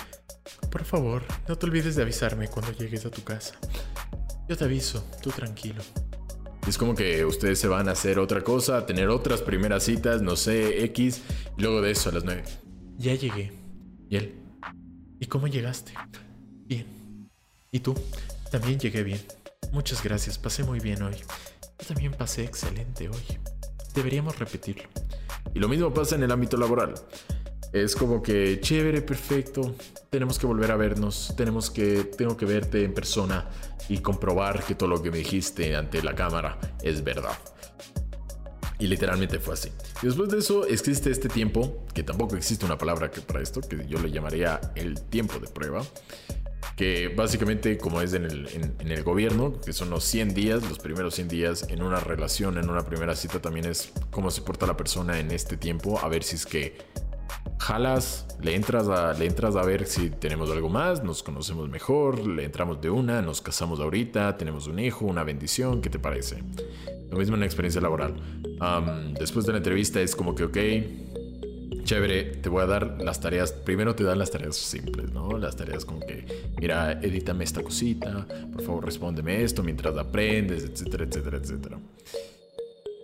por 0.70 0.84
favor, 0.84 1.22
no 1.48 1.56
te 1.56 1.66
olvides 1.66 1.94
de 1.96 2.02
avisarme 2.02 2.48
cuando 2.48 2.72
llegues 2.72 3.06
a 3.06 3.10
tu 3.10 3.22
casa. 3.22 3.54
Yo 4.48 4.56
te 4.56 4.64
aviso, 4.64 5.04
tú 5.22 5.30
tranquilo. 5.30 5.82
Es 6.66 6.78
como 6.78 6.94
que 6.94 7.24
ustedes 7.26 7.58
se 7.58 7.68
van 7.68 7.88
a 7.88 7.92
hacer 7.92 8.18
otra 8.18 8.42
cosa, 8.42 8.78
a 8.78 8.86
tener 8.86 9.08
otras 9.08 9.42
primeras 9.42 9.84
citas, 9.84 10.22
no 10.22 10.34
sé, 10.34 10.82
X, 10.84 11.20
y 11.58 11.62
luego 11.62 11.82
de 11.82 11.90
eso 11.90 12.08
a 12.08 12.12
las 12.12 12.24
9. 12.24 12.42
Ya 12.96 13.14
llegué. 13.14 13.52
¿Y 14.08 14.16
él? 14.16 14.34
¿Y 15.20 15.26
cómo 15.26 15.46
llegaste? 15.46 15.92
Bien. 16.66 16.86
¿Y 17.70 17.80
tú? 17.80 17.94
También 18.50 18.78
llegué 18.78 19.02
bien. 19.02 19.20
Muchas 19.72 20.02
gracias, 20.02 20.38
pasé 20.38 20.64
muy 20.64 20.80
bien 20.80 21.02
hoy. 21.02 21.16
Yo 21.80 21.86
también 21.86 22.12
pasé 22.12 22.44
excelente 22.44 23.08
hoy. 23.08 23.38
Deberíamos 23.94 24.38
repetirlo. 24.38 24.84
Y 25.52 25.58
lo 25.58 25.68
mismo 25.68 25.92
pasa 25.92 26.14
en 26.14 26.22
el 26.22 26.32
ámbito 26.32 26.56
laboral. 26.56 26.94
Es 27.74 27.96
como 27.96 28.22
que 28.22 28.60
chévere, 28.60 29.02
perfecto. 29.02 29.74
Tenemos 30.08 30.38
que 30.38 30.46
volver 30.46 30.70
a 30.70 30.76
vernos. 30.76 31.34
Tenemos 31.36 31.70
que 31.70 32.04
tengo 32.04 32.36
que 32.36 32.46
verte 32.46 32.84
en 32.84 32.94
persona 32.94 33.50
y 33.88 33.98
comprobar 33.98 34.62
que 34.62 34.76
todo 34.76 34.88
lo 34.88 35.02
que 35.02 35.10
me 35.10 35.18
dijiste 35.18 35.74
ante 35.74 36.00
la 36.00 36.14
cámara 36.14 36.56
es 36.84 37.02
verdad. 37.02 37.36
Y 38.78 38.86
literalmente 38.86 39.40
fue 39.40 39.54
así. 39.54 39.70
Y 40.04 40.06
después 40.06 40.28
de 40.30 40.38
eso 40.38 40.64
existe 40.68 41.10
este 41.10 41.28
tiempo, 41.28 41.84
que 41.92 42.04
tampoco 42.04 42.36
existe 42.36 42.64
una 42.64 42.78
palabra 42.78 43.10
que 43.10 43.20
para 43.20 43.42
esto, 43.42 43.60
que 43.60 43.84
yo 43.88 43.98
le 43.98 44.12
llamaría 44.12 44.60
el 44.76 45.00
tiempo 45.00 45.40
de 45.40 45.48
prueba, 45.48 45.82
que 46.76 47.08
básicamente 47.08 47.76
como 47.76 48.00
es 48.00 48.14
en 48.14 48.26
el, 48.26 48.74
en 48.78 48.92
el, 48.92 49.02
gobierno, 49.02 49.60
que 49.60 49.72
son 49.72 49.90
los 49.90 50.04
100 50.04 50.32
días, 50.32 50.62
los 50.68 50.78
primeros 50.78 51.16
100 51.16 51.26
días 51.26 51.66
en 51.68 51.82
una 51.82 51.98
relación, 51.98 52.56
en 52.56 52.70
una 52.70 52.84
primera 52.84 53.16
cita, 53.16 53.42
también 53.42 53.66
es 53.66 53.90
cómo 54.12 54.30
se 54.30 54.42
porta 54.42 54.64
la 54.64 54.76
persona 54.76 55.18
en 55.18 55.32
este 55.32 55.56
tiempo, 55.56 55.98
a 55.98 56.06
ver 56.08 56.22
si 56.22 56.36
es 56.36 56.46
que 56.46 56.78
jalas, 57.58 58.26
le 58.42 58.54
entras, 58.54 58.88
a, 58.88 59.14
le 59.14 59.26
entras 59.26 59.56
a 59.56 59.62
ver 59.62 59.86
si 59.86 60.10
tenemos 60.10 60.50
algo 60.50 60.68
más, 60.68 61.02
nos 61.02 61.22
conocemos 61.22 61.68
mejor, 61.68 62.26
le 62.26 62.44
entramos 62.44 62.80
de 62.80 62.90
una, 62.90 63.22
nos 63.22 63.40
casamos 63.40 63.80
ahorita, 63.80 64.36
tenemos 64.36 64.66
un 64.66 64.78
hijo, 64.78 65.06
una 65.06 65.24
bendición, 65.24 65.80
¿qué 65.80 65.88
te 65.88 65.98
parece? 65.98 66.42
Lo 67.10 67.18
mismo 67.18 67.34
en 67.34 67.40
la 67.40 67.46
experiencia 67.46 67.80
laboral. 67.80 68.14
después 69.18 69.46
de 69.46 69.52
la 69.52 69.58
entrevista 69.58 70.00
es 70.00 70.14
como 70.14 70.34
que, 70.34 70.44
ok, 70.44 70.58
chévere, 71.84 72.24
te 72.24 72.48
voy 72.48 72.62
a 72.62 72.66
dar 72.66 73.02
las 73.02 73.20
tareas, 73.20 73.52
primero 73.52 73.94
te 73.94 74.04
dan 74.04 74.18
las 74.18 74.30
tareas 74.30 74.56
simples, 74.56 75.12
¿no? 75.12 75.38
Las 75.38 75.56
tareas 75.56 75.84
como 75.84 76.00
que, 76.00 76.52
mira, 76.58 76.92
edítame 77.02 77.44
esta 77.44 77.62
cosita, 77.62 78.26
por 78.52 78.62
favor 78.62 78.84
respóndeme 78.84 79.42
esto 79.42 79.62
mientras 79.62 79.96
aprendes, 79.96 80.64
etcétera, 80.64 81.04
etcétera, 81.04 81.38
etcétera. 81.38 81.78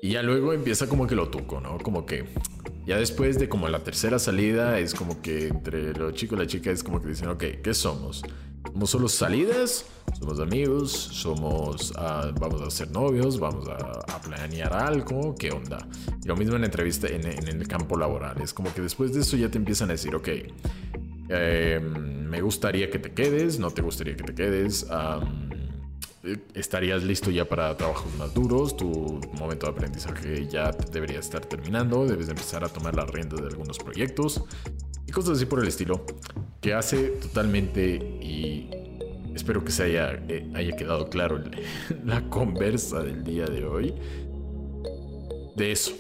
Y 0.03 0.11
ya 0.11 0.23
luego 0.23 0.53
empieza 0.53 0.89
como 0.89 1.07
que 1.07 1.15
lo 1.15 1.29
tuco, 1.29 1.61
¿no? 1.61 1.79
Como 1.79 2.07
que 2.07 2.25
ya 2.87 2.97
después 2.97 3.39
de 3.39 3.49
como 3.49 3.69
la 3.69 3.85
tercera 3.85 4.19
salida 4.19 4.79
es 4.79 4.95
como 4.95 5.21
que 5.21 5.49
entre 5.49 5.93
los 5.93 6.15
chicos 6.15 6.39
y 6.39 6.43
la 6.43 6.47
chica 6.47 6.71
es 6.71 6.83
como 6.83 7.01
que 7.01 7.09
dicen, 7.09 7.29
ok, 7.29 7.45
¿qué 7.63 7.75
somos? 7.75 8.23
¿Somos 8.73 8.91
solo 8.91 9.09
salidas? 9.09 9.85
¿Somos 10.19 10.41
amigos? 10.41 10.91
¿Somos, 10.93 11.91
uh, 11.93 12.33
vamos 12.39 12.63
a 12.63 12.71
ser 12.71 12.91
novios? 12.91 13.39
¿Vamos 13.39 13.69
a, 13.69 14.21
planear 14.23 14.73
algo? 14.73 15.35
¿Qué 15.35 15.51
onda? 15.51 15.87
Y 16.23 16.29
lo 16.29 16.37
mismo 16.37 16.57
en 16.57 16.65
entrevista, 16.65 17.09
en, 17.09 17.27
el 17.27 17.69
campo 17.69 17.97
laboral. 17.97 18.41
Es 18.43 18.53
como 18.55 18.73
que 18.73 18.81
después 18.81 19.13
de 19.13 19.21
eso 19.21 19.37
ya 19.37 19.51
te 19.51 19.59
empiezan 19.59 19.91
a 19.91 19.93
decir, 19.93 20.15
ok, 20.15 20.29
eh, 21.29 21.81
me 21.81 22.41
gustaría 22.41 22.91
que 22.91 22.99
te 22.99 23.13
quedes, 23.13 23.59
no 23.59 23.71
te 23.71 23.83
gustaría 23.83 24.17
que 24.17 24.25
te 24.25 24.35
quedes. 24.35 24.87
Estarías 26.55 27.03
listo 27.03 27.31
ya 27.31 27.47
para 27.47 27.77
trabajos 27.77 28.15
más 28.17 28.35
duros, 28.35 28.77
tu 28.77 29.21
momento 29.39 29.67
de 29.67 29.73
aprendizaje 29.73 30.47
ya 30.49 30.71
debería 30.93 31.19
estar 31.19 31.45
terminando, 31.47 32.07
debes 32.07 32.29
empezar 32.29 32.63
a 32.65 32.69
tomar 32.69 32.95
la 32.95 33.07
rienda 33.07 33.37
de 33.37 33.49
algunos 33.49 33.79
proyectos 33.79 34.43
y 35.07 35.13
cosas 35.13 35.39
así 35.39 35.47
por 35.47 35.61
el 35.61 35.69
estilo, 35.69 36.05
que 36.61 36.75
hace 36.75 37.09
totalmente 37.23 37.97
y 38.21 38.71
espero 39.35 39.65
que 39.65 39.73
se 39.73 39.85
haya, 39.85 40.23
eh, 40.29 40.51
haya 40.55 40.77
quedado 40.77 41.09
claro 41.09 41.43
la 42.05 42.29
conversa 42.29 43.03
del 43.03 43.25
día 43.25 43.47
de 43.47 43.65
hoy. 43.65 43.95
de 45.57 45.73
eso. 45.73 45.93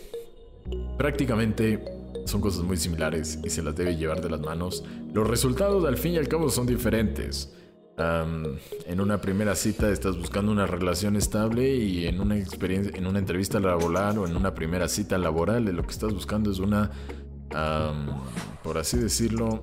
Prácticamente 0.96 1.82
son 2.26 2.40
cosas 2.40 2.62
muy 2.62 2.76
similares 2.76 3.38
y 3.42 3.50
se 3.50 3.62
las 3.62 3.74
debe 3.74 3.96
llevar 3.96 4.20
de 4.20 4.30
las 4.30 4.40
manos. 4.40 4.84
Los 5.12 5.26
resultados 5.26 5.84
al 5.84 5.96
fin 5.96 6.12
y 6.12 6.18
al 6.18 6.28
cabo 6.28 6.50
son 6.50 6.66
diferentes. 6.66 7.52
En 7.98 9.00
una 9.00 9.20
primera 9.20 9.54
cita 9.54 9.90
estás 9.90 10.16
buscando 10.16 10.50
una 10.50 10.66
relación 10.66 11.16
estable 11.16 11.74
y 11.74 12.06
en 12.06 12.20
una 12.20 12.38
experiencia, 12.38 12.92
en 12.96 13.06
una 13.06 13.18
entrevista 13.18 13.60
laboral 13.60 14.18
o 14.18 14.26
en 14.26 14.36
una 14.36 14.54
primera 14.54 14.88
cita 14.88 15.18
laboral 15.18 15.64
lo 15.64 15.82
que 15.82 15.90
estás 15.90 16.12
buscando 16.14 16.50
es 16.50 16.58
una, 16.60 16.90
por 18.62 18.78
así 18.78 18.96
decirlo, 18.98 19.60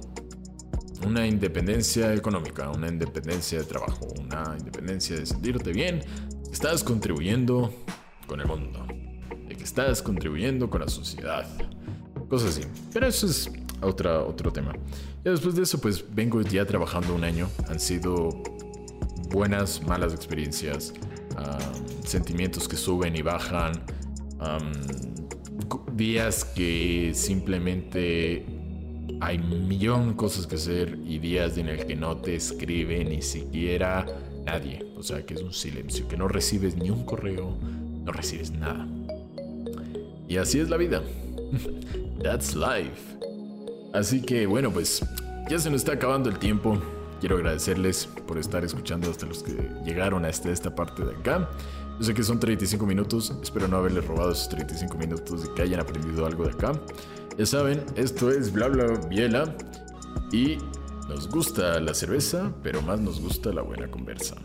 una 1.05 1.27
independencia 1.27 2.13
económica, 2.13 2.69
una 2.69 2.87
independencia 2.87 3.59
de 3.59 3.65
trabajo, 3.65 4.07
una 4.19 4.55
independencia 4.57 5.15
de 5.15 5.25
sentirte 5.25 5.71
bien. 5.71 6.01
Estás 6.51 6.83
contribuyendo 6.83 7.73
con 8.25 8.41
el 8.41 8.47
mundo, 8.47 8.85
de 9.47 9.55
que 9.55 9.63
estás 9.63 10.01
contribuyendo 10.01 10.69
con 10.69 10.81
la 10.81 10.87
sociedad. 10.87 11.47
Cosas 12.29 12.57
así. 12.57 12.67
Pero 12.93 13.07
eso 13.07 13.27
es 13.27 13.49
otra, 13.81 14.21
otro 14.21 14.51
tema. 14.51 14.73
Y 15.25 15.29
después 15.29 15.55
de 15.55 15.63
eso, 15.63 15.79
pues 15.79 16.03
vengo 16.13 16.41
ya 16.41 16.65
trabajando 16.65 17.13
un 17.13 17.23
año. 17.23 17.49
Han 17.67 17.79
sido 17.79 18.29
buenas, 19.29 19.81
malas 19.83 20.13
experiencias. 20.13 20.93
sentimientos 22.03 22.67
que 22.67 22.75
suben 22.75 23.15
y 23.15 23.21
bajan. 23.21 23.83
días 25.93 26.45
que 26.45 27.11
simplemente 27.13 28.45
hay 29.19 29.37
millón 29.39 30.13
cosas 30.13 30.45
que 30.47 30.55
hacer 30.55 30.99
y 31.05 31.17
días 31.19 31.57
en 31.57 31.69
el 31.69 31.85
que 31.85 31.95
no 31.95 32.17
te 32.17 32.35
escribe 32.35 33.03
ni 33.03 33.21
siquiera 33.21 34.05
nadie. 34.45 34.85
O 34.95 35.03
sea, 35.03 35.25
que 35.25 35.33
es 35.33 35.41
un 35.41 35.53
silencio, 35.53 36.07
que 36.07 36.17
no 36.17 36.27
recibes 36.27 36.75
ni 36.75 36.89
un 36.89 37.05
correo, 37.05 37.57
no 38.05 38.11
recibes 38.11 38.51
nada. 38.51 38.87
Y 40.27 40.37
así 40.37 40.59
es 40.59 40.69
la 40.69 40.77
vida. 40.77 41.03
That's 42.23 42.55
life. 42.55 43.16
Así 43.93 44.21
que 44.21 44.45
bueno, 44.45 44.71
pues 44.71 45.01
ya 45.49 45.59
se 45.59 45.69
nos 45.69 45.81
está 45.81 45.93
acabando 45.93 46.29
el 46.29 46.39
tiempo. 46.39 46.77
Quiero 47.19 47.37
agradecerles 47.37 48.07
por 48.27 48.37
estar 48.37 48.63
escuchando 48.63 49.09
hasta 49.09 49.25
los 49.25 49.41
que 49.41 49.53
llegaron 49.83 50.25
hasta 50.25 50.51
esta 50.51 50.75
parte 50.75 51.03
de 51.03 51.15
acá. 51.15 51.49
Yo 51.99 52.05
sé 52.05 52.13
que 52.13 52.21
son 52.21 52.39
35 52.39 52.85
minutos, 52.85 53.33
espero 53.41 53.67
no 53.67 53.77
haberles 53.77 54.05
robado 54.05 54.31
esos 54.31 54.49
35 54.49 54.97
minutos 54.97 55.45
y 55.45 55.55
que 55.55 55.63
hayan 55.63 55.79
aprendido 55.79 56.27
algo 56.27 56.43
de 56.43 56.51
acá. 56.51 56.79
Ya 57.37 57.45
saben, 57.45 57.83
esto 57.95 58.29
es 58.29 58.51
Bla 58.51 58.67
Bla 58.67 58.99
Biela 59.09 59.55
y 60.31 60.57
nos 61.07 61.27
gusta 61.27 61.79
la 61.79 61.93
cerveza, 61.93 62.51
pero 62.61 62.81
más 62.81 62.99
nos 62.99 63.19
gusta 63.19 63.51
la 63.51 63.63
buena 63.63 63.89
conversa. 63.89 64.35